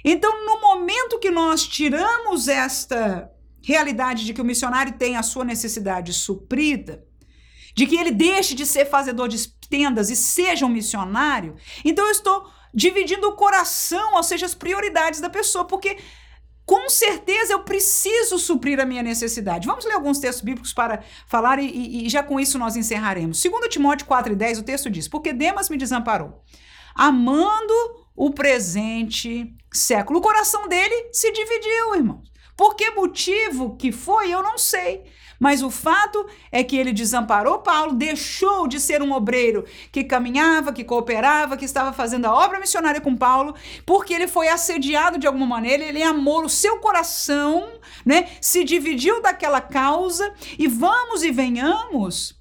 Então, 0.05 0.45
no 0.45 0.61
momento 0.61 1.19
que 1.19 1.29
nós 1.29 1.67
tiramos 1.67 2.47
esta 2.47 3.29
realidade 3.61 4.25
de 4.25 4.33
que 4.33 4.41
o 4.41 4.45
missionário 4.45 4.93
tem 4.93 5.17
a 5.17 5.21
sua 5.21 5.43
necessidade 5.43 6.13
suprida, 6.13 7.05
de 7.75 7.85
que 7.85 7.97
ele 7.97 8.11
deixe 8.11 8.55
de 8.55 8.65
ser 8.65 8.85
fazedor 8.85 9.27
de 9.27 9.49
tendas 9.69 10.09
e 10.09 10.15
seja 10.15 10.65
um 10.65 10.69
missionário, 10.69 11.57
então 11.83 12.05
eu 12.05 12.11
estou 12.11 12.49
dividindo 12.73 13.27
o 13.27 13.35
coração, 13.35 14.15
ou 14.15 14.23
seja, 14.23 14.45
as 14.45 14.55
prioridades 14.55 15.19
da 15.19 15.29
pessoa, 15.29 15.65
porque 15.65 15.97
com 16.71 16.87
certeza 16.87 17.51
eu 17.51 17.63
preciso 17.63 18.39
suprir 18.39 18.79
a 18.79 18.85
minha 18.85 19.03
necessidade. 19.03 19.67
Vamos 19.67 19.83
ler 19.83 19.91
alguns 19.91 20.19
textos 20.19 20.41
bíblicos 20.41 20.71
para 20.71 21.03
falar 21.27 21.59
e, 21.59 22.05
e 22.05 22.07
já 22.07 22.23
com 22.23 22.39
isso 22.39 22.57
nós 22.57 22.77
encerraremos. 22.77 23.41
Segundo 23.41 23.67
Timóteo 23.67 24.07
4 24.07 24.31
e 24.31 24.35
10, 24.37 24.59
o 24.59 24.63
texto 24.63 24.89
diz, 24.89 25.05
porque 25.05 25.33
Demas 25.33 25.69
me 25.69 25.75
desamparou, 25.75 26.41
amando 26.95 27.73
o 28.15 28.31
presente 28.31 29.53
século. 29.69 30.19
O 30.19 30.21
coração 30.21 30.69
dele 30.69 31.09
se 31.11 31.29
dividiu, 31.33 31.93
irmãos. 31.93 32.30
Por 32.55 32.75
que 32.75 32.91
motivo 32.91 33.75
que 33.77 33.91
foi, 33.91 34.31
eu 34.31 34.43
não 34.43 34.57
sei. 34.57 35.03
Mas 35.39 35.63
o 35.63 35.71
fato 35.71 36.23
é 36.51 36.63
que 36.63 36.77
ele 36.77 36.93
desamparou 36.93 37.59
Paulo, 37.59 37.93
deixou 37.93 38.67
de 38.67 38.79
ser 38.79 39.01
um 39.01 39.11
obreiro 39.11 39.65
que 39.91 40.03
caminhava, 40.03 40.71
que 40.71 40.83
cooperava, 40.83 41.57
que 41.57 41.65
estava 41.65 41.91
fazendo 41.91 42.25
a 42.25 42.33
obra 42.33 42.59
missionária 42.59 43.01
com 43.01 43.17
Paulo, 43.17 43.55
porque 43.83 44.13
ele 44.13 44.27
foi 44.27 44.49
assediado 44.49 45.17
de 45.17 45.25
alguma 45.25 45.47
maneira, 45.47 45.83
ele 45.83 46.03
amou 46.03 46.45
o 46.45 46.49
seu 46.49 46.77
coração, 46.77 47.71
né? 48.05 48.29
Se 48.39 48.63
dividiu 48.63 49.19
daquela 49.19 49.61
causa 49.61 50.31
e 50.59 50.67
vamos 50.67 51.23
e 51.23 51.31
venhamos 51.31 52.40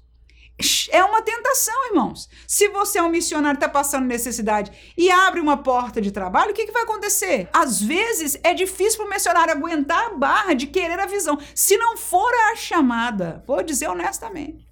é 0.91 1.03
uma 1.03 1.21
tentação, 1.21 1.87
irmãos. 1.87 2.29
Se 2.47 2.67
você 2.69 2.99
é 2.99 3.03
um 3.03 3.09
missionário 3.09 3.57
está 3.57 3.69
passando 3.69 4.05
necessidade 4.05 4.71
e 4.97 5.09
abre 5.09 5.39
uma 5.39 5.57
porta 5.57 6.01
de 6.01 6.11
trabalho, 6.11 6.51
o 6.51 6.53
que, 6.53 6.65
que 6.65 6.71
vai 6.71 6.83
acontecer? 6.83 7.49
Às 7.53 7.81
vezes 7.81 8.39
é 8.43 8.53
difícil 8.53 8.99
para 8.99 9.07
o 9.07 9.09
missionário 9.09 9.53
aguentar 9.53 10.07
a 10.07 10.15
barra 10.15 10.53
de 10.53 10.67
querer 10.67 10.99
a 10.99 11.05
visão. 11.05 11.37
Se 11.55 11.77
não 11.77 11.97
for 11.97 12.33
a 12.51 12.55
chamada, 12.55 13.43
vou 13.47 13.61
dizer 13.63 13.87
honestamente, 13.87 14.67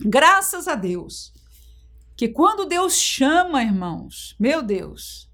graças 0.00 0.68
a 0.68 0.74
Deus, 0.74 1.32
que 2.16 2.28
quando 2.28 2.66
Deus 2.66 2.94
chama, 2.94 3.62
irmãos, 3.62 4.36
meu 4.38 4.62
Deus, 4.62 5.28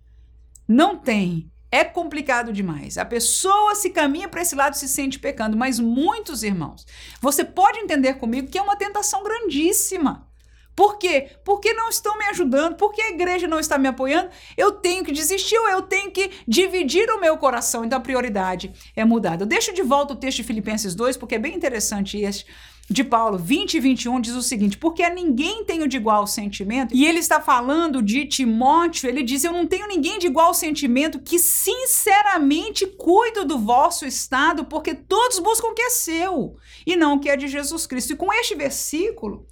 não 0.67 0.97
tem 0.97 1.51
é 1.71 1.85
complicado 1.85 2.53
demais. 2.53 2.99
A 2.99 3.05
pessoa 3.05 3.75
se 3.75 3.91
caminha 3.91 4.29
para 4.29 4.43
esse 4.43 4.55
lado 4.55 4.77
se 4.77 4.89
sente 4.89 5.19
pecando, 5.19 5.57
mas 5.57 5.79
muitos 5.79 6.43
irmãos, 6.43 6.87
você 7.21 7.45
pode 7.45 7.79
entender 7.79 8.15
comigo 8.15 8.49
que 8.49 8.59
é 8.59 8.63
uma 8.63 8.77
tentação 8.77 9.23
grandíssima. 9.23 10.27
Por 10.75 10.99
quê? 10.99 11.29
Porque 11.45 11.75
não 11.75 11.91
estão 11.91 12.17
me 12.17 12.25
ajudando, 12.27 12.77
porque 12.77 13.03
a 13.03 13.11
igreja 13.11 13.47
não 13.47 13.61
está 13.61 13.77
me 13.77 13.87
apoiando, 13.87 14.31
eu 14.57 14.73
tenho 14.73 15.05
que 15.05 15.13
desistir 15.13 15.59
ou 15.59 15.69
eu 15.69 15.83
tenho 15.83 16.11
que 16.11 16.31
dividir 16.49 17.11
o 17.11 17.21
meu 17.21 17.37
coração. 17.37 17.85
Então 17.85 17.99
a 17.99 18.03
prioridade 18.03 18.73
é 18.97 19.05
mudada. 19.05 19.43
Eu 19.43 19.47
deixo 19.47 19.75
de 19.75 19.83
volta 19.83 20.15
o 20.15 20.17
texto 20.17 20.39
de 20.39 20.45
Filipenses 20.45 20.95
2, 20.95 21.17
porque 21.17 21.35
é 21.35 21.39
bem 21.39 21.55
interessante 21.55 22.19
este 22.19 22.47
de 22.91 23.05
Paulo 23.05 23.39
20 23.39 23.75
e 23.75 23.81
21 23.81 24.21
diz 24.21 24.35
o 24.35 24.43
seguinte: 24.43 24.77
porque 24.77 25.05
a 25.05 25.11
ninguém 25.11 25.65
tenho 25.65 25.87
de 25.87 25.97
igual 25.97 26.27
sentimento, 26.27 26.93
e 26.93 27.07
ele 27.07 27.21
está 27.21 27.41
falando 27.41 28.03
de 28.03 28.27
Timóteo, 28.27 29.09
ele 29.09 29.23
diz: 29.23 29.45
Eu 29.45 29.53
não 29.53 29.65
tenho 29.65 29.87
ninguém 29.87 30.19
de 30.19 30.27
igual 30.27 30.53
sentimento 30.53 31.21
que 31.21 31.39
sinceramente 31.39 32.87
cuido 32.87 33.45
do 33.45 33.59
vosso 33.59 34.05
estado, 34.05 34.65
porque 34.65 34.93
todos 34.93 35.39
buscam 35.39 35.69
o 35.69 35.75
que 35.75 35.83
é 35.83 35.91
seu 35.91 36.57
e 36.85 36.97
não 36.97 37.15
o 37.15 37.21
que 37.21 37.31
é 37.31 37.37
de 37.37 37.47
Jesus 37.47 37.87
Cristo. 37.87 38.13
E 38.13 38.17
com 38.17 38.33
este 38.33 38.57
versículo, 38.57 39.47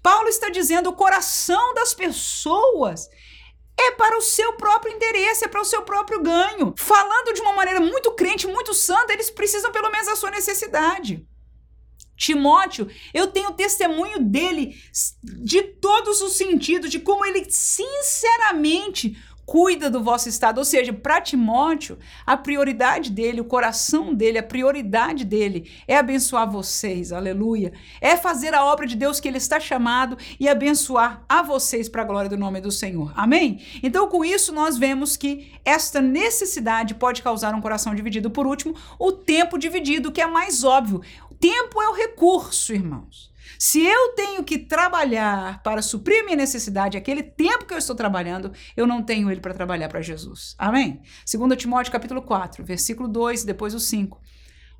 Paulo 0.00 0.28
está 0.28 0.48
dizendo: 0.48 0.88
o 0.88 0.94
coração 0.94 1.74
das 1.74 1.92
pessoas 1.92 3.08
é 3.76 3.90
para 3.90 4.16
o 4.16 4.22
seu 4.22 4.52
próprio 4.52 4.94
interesse, 4.94 5.44
é 5.44 5.48
para 5.48 5.60
o 5.60 5.64
seu 5.64 5.82
próprio 5.82 6.22
ganho. 6.22 6.72
Falando 6.78 7.34
de 7.34 7.40
uma 7.40 7.54
maneira 7.54 7.80
muito 7.80 8.12
crente, 8.12 8.46
muito 8.46 8.72
santa, 8.72 9.12
eles 9.12 9.30
precisam 9.30 9.72
pelo 9.72 9.90
menos 9.90 10.06
da 10.06 10.14
sua 10.14 10.30
necessidade. 10.30 11.26
Timóteo, 12.16 12.88
eu 13.12 13.26
tenho 13.28 13.52
testemunho 13.52 14.20
dele 14.20 14.76
de 15.22 15.62
todos 15.62 16.20
os 16.20 16.32
sentidos, 16.34 16.90
de 16.90 16.98
como 16.98 17.24
ele 17.24 17.46
sinceramente 17.50 19.16
cuida 19.46 19.90
do 19.90 20.02
vosso 20.02 20.28
estado. 20.28 20.58
Ou 20.58 20.64
seja, 20.64 20.92
para 20.92 21.20
Timóteo, 21.20 21.98
a 22.26 22.36
prioridade 22.36 23.10
dele, 23.10 23.40
o 23.40 23.44
coração 23.44 24.14
dele, 24.14 24.38
a 24.38 24.42
prioridade 24.42 25.24
dele 25.24 25.70
é 25.86 25.96
abençoar 25.96 26.50
vocês, 26.50 27.12
aleluia. 27.12 27.72
É 28.00 28.16
fazer 28.16 28.54
a 28.54 28.64
obra 28.64 28.86
de 28.86 28.96
Deus 28.96 29.20
que 29.20 29.28
ele 29.28 29.38
está 29.38 29.60
chamado 29.60 30.16
e 30.38 30.48
abençoar 30.48 31.24
a 31.28 31.42
vocês 31.42 31.88
para 31.88 32.02
a 32.02 32.04
glória 32.04 32.30
do 32.30 32.36
nome 32.36 32.60
do 32.60 32.70
Senhor. 32.70 33.12
Amém? 33.14 33.60
Então, 33.82 34.08
com 34.08 34.24
isso, 34.24 34.52
nós 34.52 34.76
vemos 34.76 35.16
que 35.16 35.52
esta 35.64 36.00
necessidade 36.00 36.94
pode 36.94 37.22
causar 37.22 37.54
um 37.54 37.60
coração 37.60 37.94
dividido. 37.94 38.30
Por 38.30 38.46
último, 38.46 38.74
o 38.98 39.12
tempo 39.12 39.58
dividido, 39.58 40.12
que 40.12 40.20
é 40.20 40.26
mais 40.26 40.64
óbvio. 40.64 41.02
Tempo 41.44 41.82
é 41.82 41.90
o 41.90 41.92
recurso, 41.92 42.72
irmãos. 42.72 43.30
Se 43.58 43.84
eu 43.84 44.14
tenho 44.14 44.42
que 44.42 44.56
trabalhar 44.56 45.62
para 45.62 45.82
suprir 45.82 46.24
minha 46.24 46.38
necessidade, 46.38 46.96
aquele 46.96 47.22
tempo 47.22 47.66
que 47.66 47.74
eu 47.74 47.76
estou 47.76 47.94
trabalhando, 47.94 48.50
eu 48.74 48.86
não 48.86 49.02
tenho 49.02 49.30
ele 49.30 49.42
para 49.42 49.52
trabalhar 49.52 49.90
para 49.90 50.00
Jesus. 50.00 50.54
Amém? 50.56 51.02
2 51.30 51.58
Timóteo 51.58 51.92
capítulo 51.92 52.22
4, 52.22 52.64
versículo 52.64 53.06
2, 53.06 53.44
depois 53.44 53.74
o 53.74 53.78
5. 53.78 54.18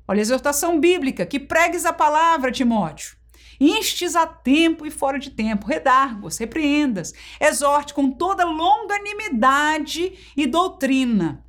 Olha 0.07 0.19
a 0.19 0.21
exortação 0.23 0.79
bíblica, 0.79 1.23
que 1.23 1.39
pregues 1.39 1.85
a 1.85 1.93
palavra, 1.93 2.51
Timóteo. 2.51 3.15
Instes 3.59 4.15
a 4.15 4.25
tempo 4.25 4.87
e 4.87 4.89
fora 4.89 5.19
de 5.19 5.29
tempo, 5.29 5.67
redargos, 5.67 6.39
repreendas, 6.39 7.13
exorte 7.39 7.93
com 7.93 8.09
toda 8.09 8.43
longanimidade 8.43 10.17
e 10.35 10.47
doutrina. 10.47 11.45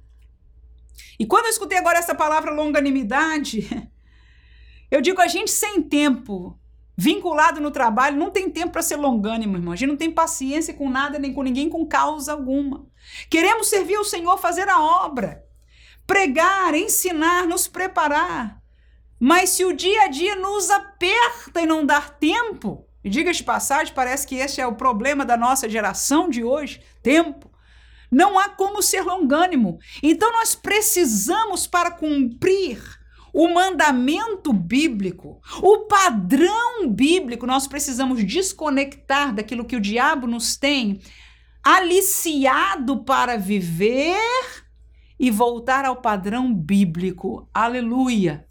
E 1.18 1.24
quando 1.24 1.46
eu 1.46 1.52
escutei 1.52 1.78
agora 1.78 1.98
essa 1.98 2.14
palavra 2.14 2.52
longanimidade, 2.52 3.88
eu 4.96 5.00
digo 5.02 5.20
a 5.20 5.28
gente 5.28 5.50
sem 5.50 5.82
tempo 5.82 6.58
vinculado 6.96 7.60
no 7.60 7.70
trabalho, 7.70 8.16
não 8.16 8.30
tem 8.30 8.50
tempo 8.50 8.72
para 8.72 8.80
ser 8.80 8.96
longânimo, 8.96 9.56
irmão. 9.56 9.72
A 9.72 9.76
gente 9.76 9.90
não 9.90 9.96
tem 9.96 10.10
paciência 10.10 10.72
com 10.72 10.88
nada, 10.88 11.18
nem 11.18 11.34
com 11.34 11.42
ninguém, 11.42 11.68
com 11.68 11.84
causa 11.86 12.32
alguma. 12.32 12.86
Queremos 13.28 13.68
servir 13.68 13.98
o 13.98 14.04
Senhor, 14.04 14.38
fazer 14.38 14.68
a 14.70 14.80
obra, 14.80 15.44
pregar, 16.06 16.74
ensinar, 16.74 17.46
nos 17.46 17.68
preparar. 17.68 18.62
Mas 19.20 19.50
se 19.50 19.64
o 19.64 19.74
dia 19.74 20.04
a 20.04 20.08
dia 20.08 20.34
nos 20.36 20.70
aperta 20.70 21.60
e 21.60 21.66
não 21.66 21.84
dá 21.84 22.00
tempo, 22.00 22.86
E 23.04 23.08
diga 23.08 23.32
de 23.32 23.44
passagem, 23.44 23.94
parece 23.94 24.26
que 24.26 24.34
esse 24.34 24.60
é 24.60 24.66
o 24.66 24.74
problema 24.74 25.24
da 25.24 25.36
nossa 25.36 25.68
geração 25.68 26.28
de 26.28 26.42
hoje: 26.42 26.82
tempo. 27.02 27.52
Não 28.10 28.38
há 28.38 28.48
como 28.48 28.82
ser 28.82 29.02
longânimo. 29.02 29.78
Então 30.02 30.32
nós 30.32 30.54
precisamos, 30.54 31.66
para 31.66 31.90
cumprir 31.90 32.82
o 33.36 33.52
mandamento 33.52 34.50
bíblico, 34.50 35.42
o 35.60 35.80
padrão 35.80 36.88
bíblico, 36.88 37.46
nós 37.46 37.66
precisamos 37.66 38.24
desconectar 38.24 39.34
daquilo 39.34 39.66
que 39.66 39.76
o 39.76 39.80
diabo 39.80 40.26
nos 40.26 40.56
tem 40.56 41.02
aliciado 41.62 43.04
para 43.04 43.36
viver 43.36 44.16
e 45.20 45.30
voltar 45.30 45.84
ao 45.84 45.96
padrão 45.96 46.50
bíblico. 46.50 47.46
Aleluia. 47.52 48.46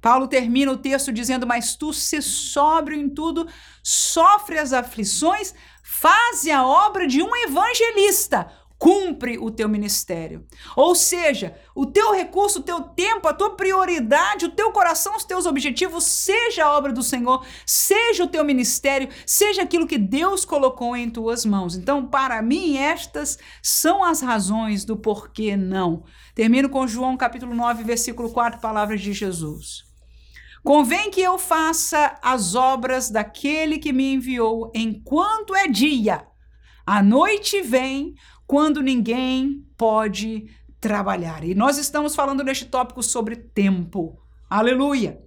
Paulo 0.00 0.28
termina 0.28 0.70
o 0.70 0.76
texto 0.76 1.12
dizendo: 1.12 1.44
Mas 1.44 1.74
tu, 1.74 1.92
se 1.92 2.22
sóbrio 2.22 2.96
em 2.96 3.08
tudo, 3.08 3.48
sofre 3.82 4.58
as 4.60 4.72
aflições, 4.72 5.52
faze 5.82 6.52
a 6.52 6.64
obra 6.64 7.04
de 7.04 7.20
um 7.20 7.34
evangelista, 7.34 8.48
cumpre 8.80 9.36
o 9.36 9.50
teu 9.50 9.68
ministério. 9.68 10.46
Ou 10.74 10.94
seja, 10.94 11.54
o 11.74 11.84
teu 11.84 12.14
recurso, 12.14 12.60
o 12.60 12.62
teu 12.62 12.80
tempo, 12.80 13.28
a 13.28 13.34
tua 13.34 13.54
prioridade, 13.54 14.46
o 14.46 14.50
teu 14.50 14.72
coração, 14.72 15.14
os 15.14 15.24
teus 15.24 15.44
objetivos, 15.44 16.04
seja 16.04 16.64
a 16.64 16.72
obra 16.78 16.90
do 16.90 17.02
Senhor, 17.02 17.44
seja 17.66 18.24
o 18.24 18.26
teu 18.26 18.42
ministério, 18.42 19.10
seja 19.26 19.62
aquilo 19.62 19.86
que 19.86 19.98
Deus 19.98 20.46
colocou 20.46 20.96
em 20.96 21.10
tuas 21.10 21.44
mãos. 21.44 21.76
Então, 21.76 22.06
para 22.06 22.40
mim, 22.40 22.78
estas 22.78 23.38
são 23.62 24.02
as 24.02 24.22
razões 24.22 24.82
do 24.82 24.96
porquê 24.96 25.58
não. 25.58 26.02
Termino 26.34 26.70
com 26.70 26.86
João 26.86 27.18
capítulo 27.18 27.54
9, 27.54 27.84
versículo 27.84 28.30
4, 28.30 28.62
palavras 28.62 29.02
de 29.02 29.12
Jesus. 29.12 29.84
Convém 30.64 31.10
que 31.10 31.20
eu 31.20 31.38
faça 31.38 32.18
as 32.22 32.54
obras 32.54 33.10
daquele 33.10 33.76
que 33.78 33.92
me 33.92 34.14
enviou 34.14 34.72
enquanto 34.74 35.54
é 35.54 35.68
dia. 35.68 36.26
A 36.86 37.02
noite 37.02 37.60
vem 37.60 38.14
quando 38.50 38.82
ninguém 38.82 39.64
pode 39.78 40.50
trabalhar. 40.80 41.44
E 41.44 41.54
nós 41.54 41.78
estamos 41.78 42.16
falando 42.16 42.42
neste 42.42 42.64
tópico 42.64 43.00
sobre 43.00 43.36
tempo. 43.36 44.18
Aleluia! 44.50 45.22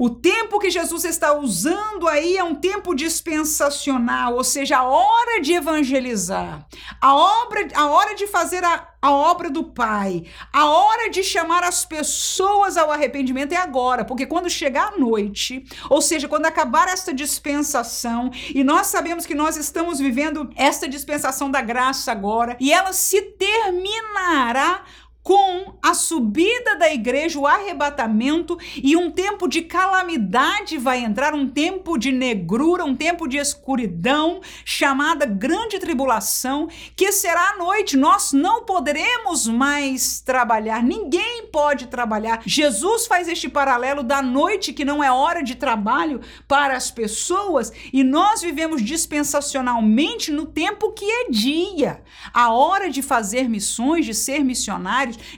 O 0.00 0.08
tempo 0.08 0.58
que 0.58 0.70
Jesus 0.70 1.04
está 1.04 1.34
usando 1.34 2.08
aí 2.08 2.38
é 2.38 2.42
um 2.42 2.54
tempo 2.54 2.94
dispensacional, 2.94 4.34
ou 4.34 4.42
seja, 4.42 4.78
a 4.78 4.84
hora 4.84 5.42
de 5.42 5.52
evangelizar, 5.52 6.66
a, 6.98 7.14
obra, 7.14 7.68
a 7.74 7.86
hora 7.86 8.14
de 8.14 8.26
fazer 8.26 8.64
a, 8.64 8.88
a 9.02 9.12
obra 9.12 9.50
do 9.50 9.62
Pai, 9.62 10.24
a 10.50 10.64
hora 10.64 11.10
de 11.10 11.22
chamar 11.22 11.64
as 11.64 11.84
pessoas 11.84 12.78
ao 12.78 12.90
arrependimento 12.90 13.52
é 13.52 13.58
agora, 13.58 14.02
porque 14.02 14.24
quando 14.24 14.48
chegar 14.48 14.94
a 14.94 14.98
noite, 14.98 15.66
ou 15.90 16.00
seja, 16.00 16.26
quando 16.26 16.46
acabar 16.46 16.88
esta 16.88 17.12
dispensação, 17.12 18.30
e 18.54 18.64
nós 18.64 18.86
sabemos 18.86 19.26
que 19.26 19.34
nós 19.34 19.58
estamos 19.58 19.98
vivendo 19.98 20.50
esta 20.56 20.88
dispensação 20.88 21.50
da 21.50 21.60
graça 21.60 22.10
agora, 22.10 22.56
e 22.58 22.72
ela 22.72 22.94
se 22.94 23.20
terminará 23.20 24.82
com 25.22 25.78
a 25.82 25.94
subida 25.94 26.76
da 26.76 26.92
igreja, 26.92 27.38
o 27.38 27.46
arrebatamento 27.46 28.58
e 28.82 28.96
um 28.96 29.10
tempo 29.10 29.46
de 29.46 29.62
calamidade 29.62 30.78
vai 30.78 31.04
entrar, 31.04 31.34
um 31.34 31.48
tempo 31.48 31.98
de 31.98 32.10
negrura, 32.10 32.84
um 32.84 32.96
tempo 32.96 33.28
de 33.28 33.36
escuridão, 33.36 34.40
chamada 34.64 35.26
grande 35.26 35.78
tribulação, 35.78 36.68
que 36.96 37.12
será 37.12 37.50
à 37.50 37.56
noite. 37.58 37.96
Nós 37.96 38.32
não 38.32 38.64
poderemos 38.64 39.46
mais 39.46 40.20
trabalhar, 40.20 40.82
ninguém 40.82 41.46
pode 41.52 41.86
trabalhar. 41.86 42.42
Jesus 42.46 43.06
faz 43.06 43.28
este 43.28 43.48
paralelo 43.48 44.02
da 44.02 44.22
noite, 44.22 44.72
que 44.72 44.84
não 44.84 45.02
é 45.02 45.12
hora 45.12 45.42
de 45.42 45.54
trabalho 45.54 46.20
para 46.48 46.76
as 46.76 46.90
pessoas, 46.90 47.72
e 47.92 48.02
nós 48.02 48.40
vivemos 48.42 48.82
dispensacionalmente 48.82 50.30
no 50.30 50.46
tempo 50.46 50.92
que 50.92 51.04
é 51.04 51.30
dia. 51.30 52.02
A 52.32 52.52
hora 52.52 52.90
de 52.90 53.02
fazer 53.02 53.48
missões, 53.48 54.06
de 54.06 54.14
ser 54.14 54.44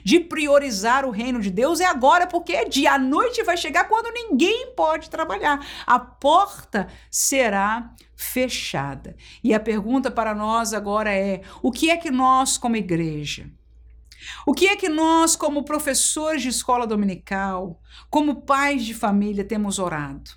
de 0.03 0.19
priorizar 0.19 1.05
o 1.05 1.11
reino 1.11 1.39
de 1.39 1.49
Deus 1.49 1.79
é 1.79 1.85
agora, 1.85 2.27
porque 2.27 2.53
é 2.53 2.65
dia. 2.65 2.93
A 2.93 2.99
noite 2.99 3.43
vai 3.43 3.57
chegar 3.57 3.87
quando 3.87 4.13
ninguém 4.13 4.73
pode 4.75 5.09
trabalhar. 5.09 5.65
A 5.85 5.99
porta 5.99 6.87
será 7.09 7.93
fechada. 8.15 9.15
E 9.43 9.53
a 9.53 9.59
pergunta 9.59 10.09
para 10.09 10.33
nós 10.33 10.73
agora 10.73 11.13
é: 11.13 11.41
o 11.61 11.71
que 11.71 11.89
é 11.89 11.97
que 11.97 12.11
nós, 12.11 12.57
como 12.57 12.75
igreja, 12.75 13.49
o 14.45 14.53
que 14.53 14.67
é 14.67 14.75
que 14.75 14.89
nós, 14.89 15.35
como 15.35 15.63
professores 15.63 16.41
de 16.41 16.49
escola 16.49 16.87
dominical, 16.87 17.79
como 18.09 18.41
pais 18.41 18.85
de 18.85 18.93
família, 18.93 19.43
temos 19.43 19.79
orado? 19.79 20.31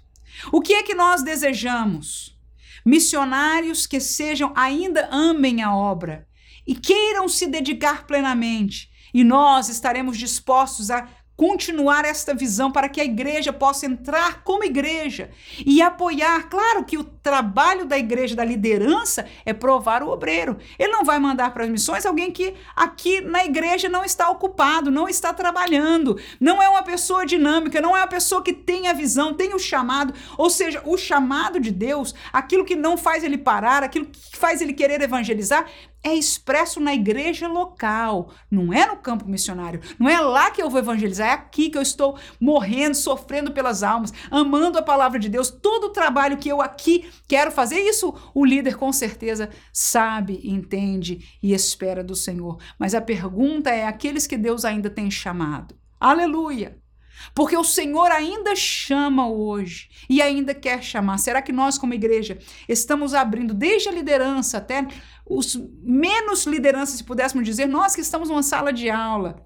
O 0.53 0.61
que 0.61 0.75
é 0.75 0.83
que 0.83 0.95
nós 0.95 1.23
desejamos? 1.23 2.37
Missionários 2.85 3.87
que 3.87 3.99
sejam, 3.99 4.53
ainda 4.55 5.09
amem 5.11 5.63
a 5.63 5.75
obra 5.75 6.29
e 6.67 6.75
queiram 6.75 7.29
se 7.29 7.47
dedicar 7.47 8.07
plenamente 8.07 8.91
e 9.13 9.25
nós 9.25 9.69
estaremos 9.69 10.17
dispostos 10.17 10.91
a 10.91 11.09
continuar 11.37 12.05
esta 12.05 12.35
visão 12.35 12.73
para 12.73 12.89
que 12.89 13.01
a 13.01 13.05
igreja 13.05 13.53
possa 13.53 13.85
entrar 13.87 14.43
como 14.43 14.65
igreja 14.65 15.31
e 15.65 15.83
apoiar. 15.83 16.49
Claro 16.49 16.85
que 16.85 16.97
o 16.97 17.05
trabalho 17.05 17.85
da 17.85 17.99
igreja, 17.99 18.35
da 18.35 18.45
liderança, 18.45 19.27
é 19.45 19.53
provar 19.53 20.03
o 20.03 20.09
obreiro. 20.09 20.57
Ele 20.79 20.93
não 20.93 21.05
vai 21.05 21.19
mandar 21.19 21.53
para 21.53 21.65
as 21.65 21.71
missões 21.71 22.07
alguém 22.07 22.33
que 22.33 22.55
aqui 22.75 23.21
na 23.21 23.45
igreja 23.45 23.89
não 23.89 24.03
está 24.03 24.31
ocupado, 24.31 24.91
não 24.91 25.09
está 25.09 25.33
trabalhando, 25.33 26.19
não 26.41 26.63
é 26.63 26.69
uma 26.69 26.83
pessoa 26.83 27.27
dinâmica, 27.27 27.81
não 27.81 27.95
é 27.95 28.01
uma 28.01 28.07
pessoa 28.07 28.43
que 28.43 28.53
tem 28.53 28.89
a 28.89 28.95
visão, 28.95 29.35
tem 29.35 29.55
o 29.55 29.59
chamado. 29.59 30.15
Ou 30.39 30.49
seja, 30.49 30.81
o 30.87 30.97
chamado 30.97 31.61
de 31.61 31.71
Deus, 31.71 32.15
aquilo 32.33 32.65
que 32.65 32.75
não 32.75 32.97
faz 32.97 33.23
ele 33.23 33.37
parar, 33.37 33.83
aquilo 33.83 34.07
que 34.07 34.37
faz 34.37 34.63
ele 34.63 34.73
querer 34.73 35.03
evangelizar, 35.03 35.67
é 36.07 36.15
expresso 36.15 36.79
na 36.79 36.95
igreja 36.95 37.49
local, 37.49 38.31
não 38.49 38.73
é 38.73 38.87
no 38.87 38.97
campo 38.97 39.29
missionário. 39.29 39.81
Não 39.99 40.09
é 40.09 40.21
lá 40.21 40.53
que 40.53 40.63
eu 40.63 40.71
vou 40.71 40.79
evangelizar, 40.79 41.29
é 41.29 41.33
aqui 41.33 41.69
que 41.69 41.77
eu 41.77 41.83
estou 41.83 42.17
morrendo, 42.41 42.95
sofrendo 42.95 43.51
pelas 43.51 43.83
almas, 43.83 44.13
amando 44.31 44.79
a 44.79 44.83
palavra 44.83 45.19
de 45.19 45.29
Deus. 45.29 45.51
Todo 45.51 45.89
o 45.89 45.93
trabalho 45.93 46.37
que 46.37 46.49
eu 46.49 46.63
aqui 46.63 47.11
quero 47.27 47.51
fazer, 47.51 47.81
isso 47.81 48.15
o 48.33 48.45
líder 48.45 48.77
com 48.77 48.93
certeza 48.93 49.51
sabe, 49.73 50.41
entende 50.45 51.39
e 51.43 51.53
espera 51.53 52.05
do 52.05 52.15
Senhor. 52.15 52.59
Mas 52.79 52.95
a 52.95 53.01
pergunta 53.01 53.71
é: 53.71 53.85
aqueles 53.85 54.29
que 54.29 54.37
Deus 54.37 54.65
ainda 54.65 54.89
tem 54.89 55.11
chamado. 55.11 55.75
Aleluia! 55.99 56.86
Porque 57.35 57.57
o 57.57 57.65
Senhor 57.65 58.11
ainda 58.11 58.55
chama 58.55 59.29
hoje 59.29 59.89
e 60.09 60.21
ainda 60.23 60.55
quer 60.55 60.83
chamar. 60.83 61.19
Será 61.19 61.43
que 61.43 61.53
nós, 61.53 61.79
como 61.79 61.95
igreja, 61.95 62.39
estamos 62.69 63.15
abrindo 63.15 63.55
desde 63.55 63.89
a 63.89 63.93
liderança 63.93 64.59
até 64.59 64.87
os 65.25 65.57
menos 65.83 66.45
lideranças, 66.47 66.99
se 66.99 67.05
pudéssemos 67.05 67.45
dizer, 67.45 67.67
nós 67.67 67.95
que 67.95 68.01
estamos 68.01 68.29
numa 68.29 68.43
sala 68.43 68.73
de 68.73 68.89
aula 68.89 69.45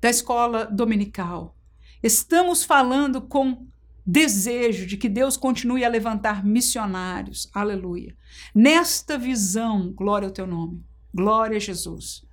da 0.00 0.08
escola 0.08 0.66
dominical, 0.66 1.56
estamos 2.02 2.62
falando 2.62 3.20
com 3.22 3.66
desejo 4.06 4.86
de 4.86 4.96
que 4.96 5.08
Deus 5.08 5.36
continue 5.36 5.84
a 5.84 5.88
levantar 5.88 6.44
missionários, 6.44 7.50
aleluia. 7.54 8.14
Nesta 8.54 9.16
visão, 9.16 9.92
glória 9.92 10.28
ao 10.28 10.32
teu 10.32 10.46
nome, 10.46 10.84
glória 11.12 11.56
a 11.56 11.60
Jesus. 11.60 12.24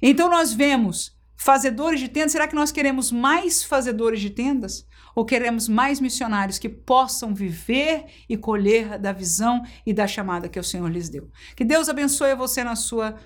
Então 0.00 0.30
nós 0.30 0.52
vemos 0.52 1.18
fazedores 1.40 1.98
de 1.98 2.08
tendas, 2.08 2.32
será 2.32 2.46
que 2.46 2.54
nós 2.54 2.70
queremos 2.70 3.10
mais 3.10 3.64
fazedores 3.64 4.20
de 4.20 4.28
tendas? 4.28 4.86
Ou 5.14 5.24
queremos 5.24 5.68
mais 5.68 5.98
missionários 5.98 6.58
que 6.58 6.68
possam 6.68 7.34
viver 7.34 8.04
e 8.28 8.36
colher 8.36 8.98
da 8.98 9.10
visão 9.10 9.62
e 9.86 9.94
da 9.94 10.06
chamada 10.06 10.50
que 10.50 10.60
o 10.60 10.62
Senhor 10.62 10.88
lhes 10.88 11.08
deu? 11.08 11.30
Que 11.56 11.64
Deus 11.64 11.88
abençoe 11.88 12.34
você 12.34 12.62
na 12.62 12.76
sua 12.76 13.16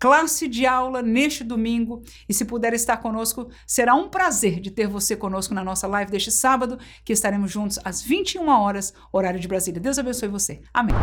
classe 0.00 0.48
de 0.48 0.66
aula 0.66 1.00
neste 1.00 1.44
domingo. 1.44 2.02
E 2.28 2.34
se 2.34 2.44
puder 2.44 2.74
estar 2.74 2.96
conosco, 2.96 3.48
será 3.64 3.94
um 3.94 4.08
prazer 4.08 4.58
de 4.58 4.72
ter 4.72 4.88
você 4.88 5.14
conosco 5.14 5.54
na 5.54 5.62
nossa 5.62 5.86
live 5.86 6.10
deste 6.10 6.32
sábado, 6.32 6.76
que 7.04 7.12
estaremos 7.12 7.52
juntos 7.52 7.78
às 7.84 8.02
21 8.02 8.48
horas, 8.48 8.92
horário 9.12 9.38
de 9.38 9.46
Brasília. 9.46 9.80
Deus 9.80 9.96
abençoe 9.96 10.28
você. 10.28 10.60
Amém. 10.74 10.94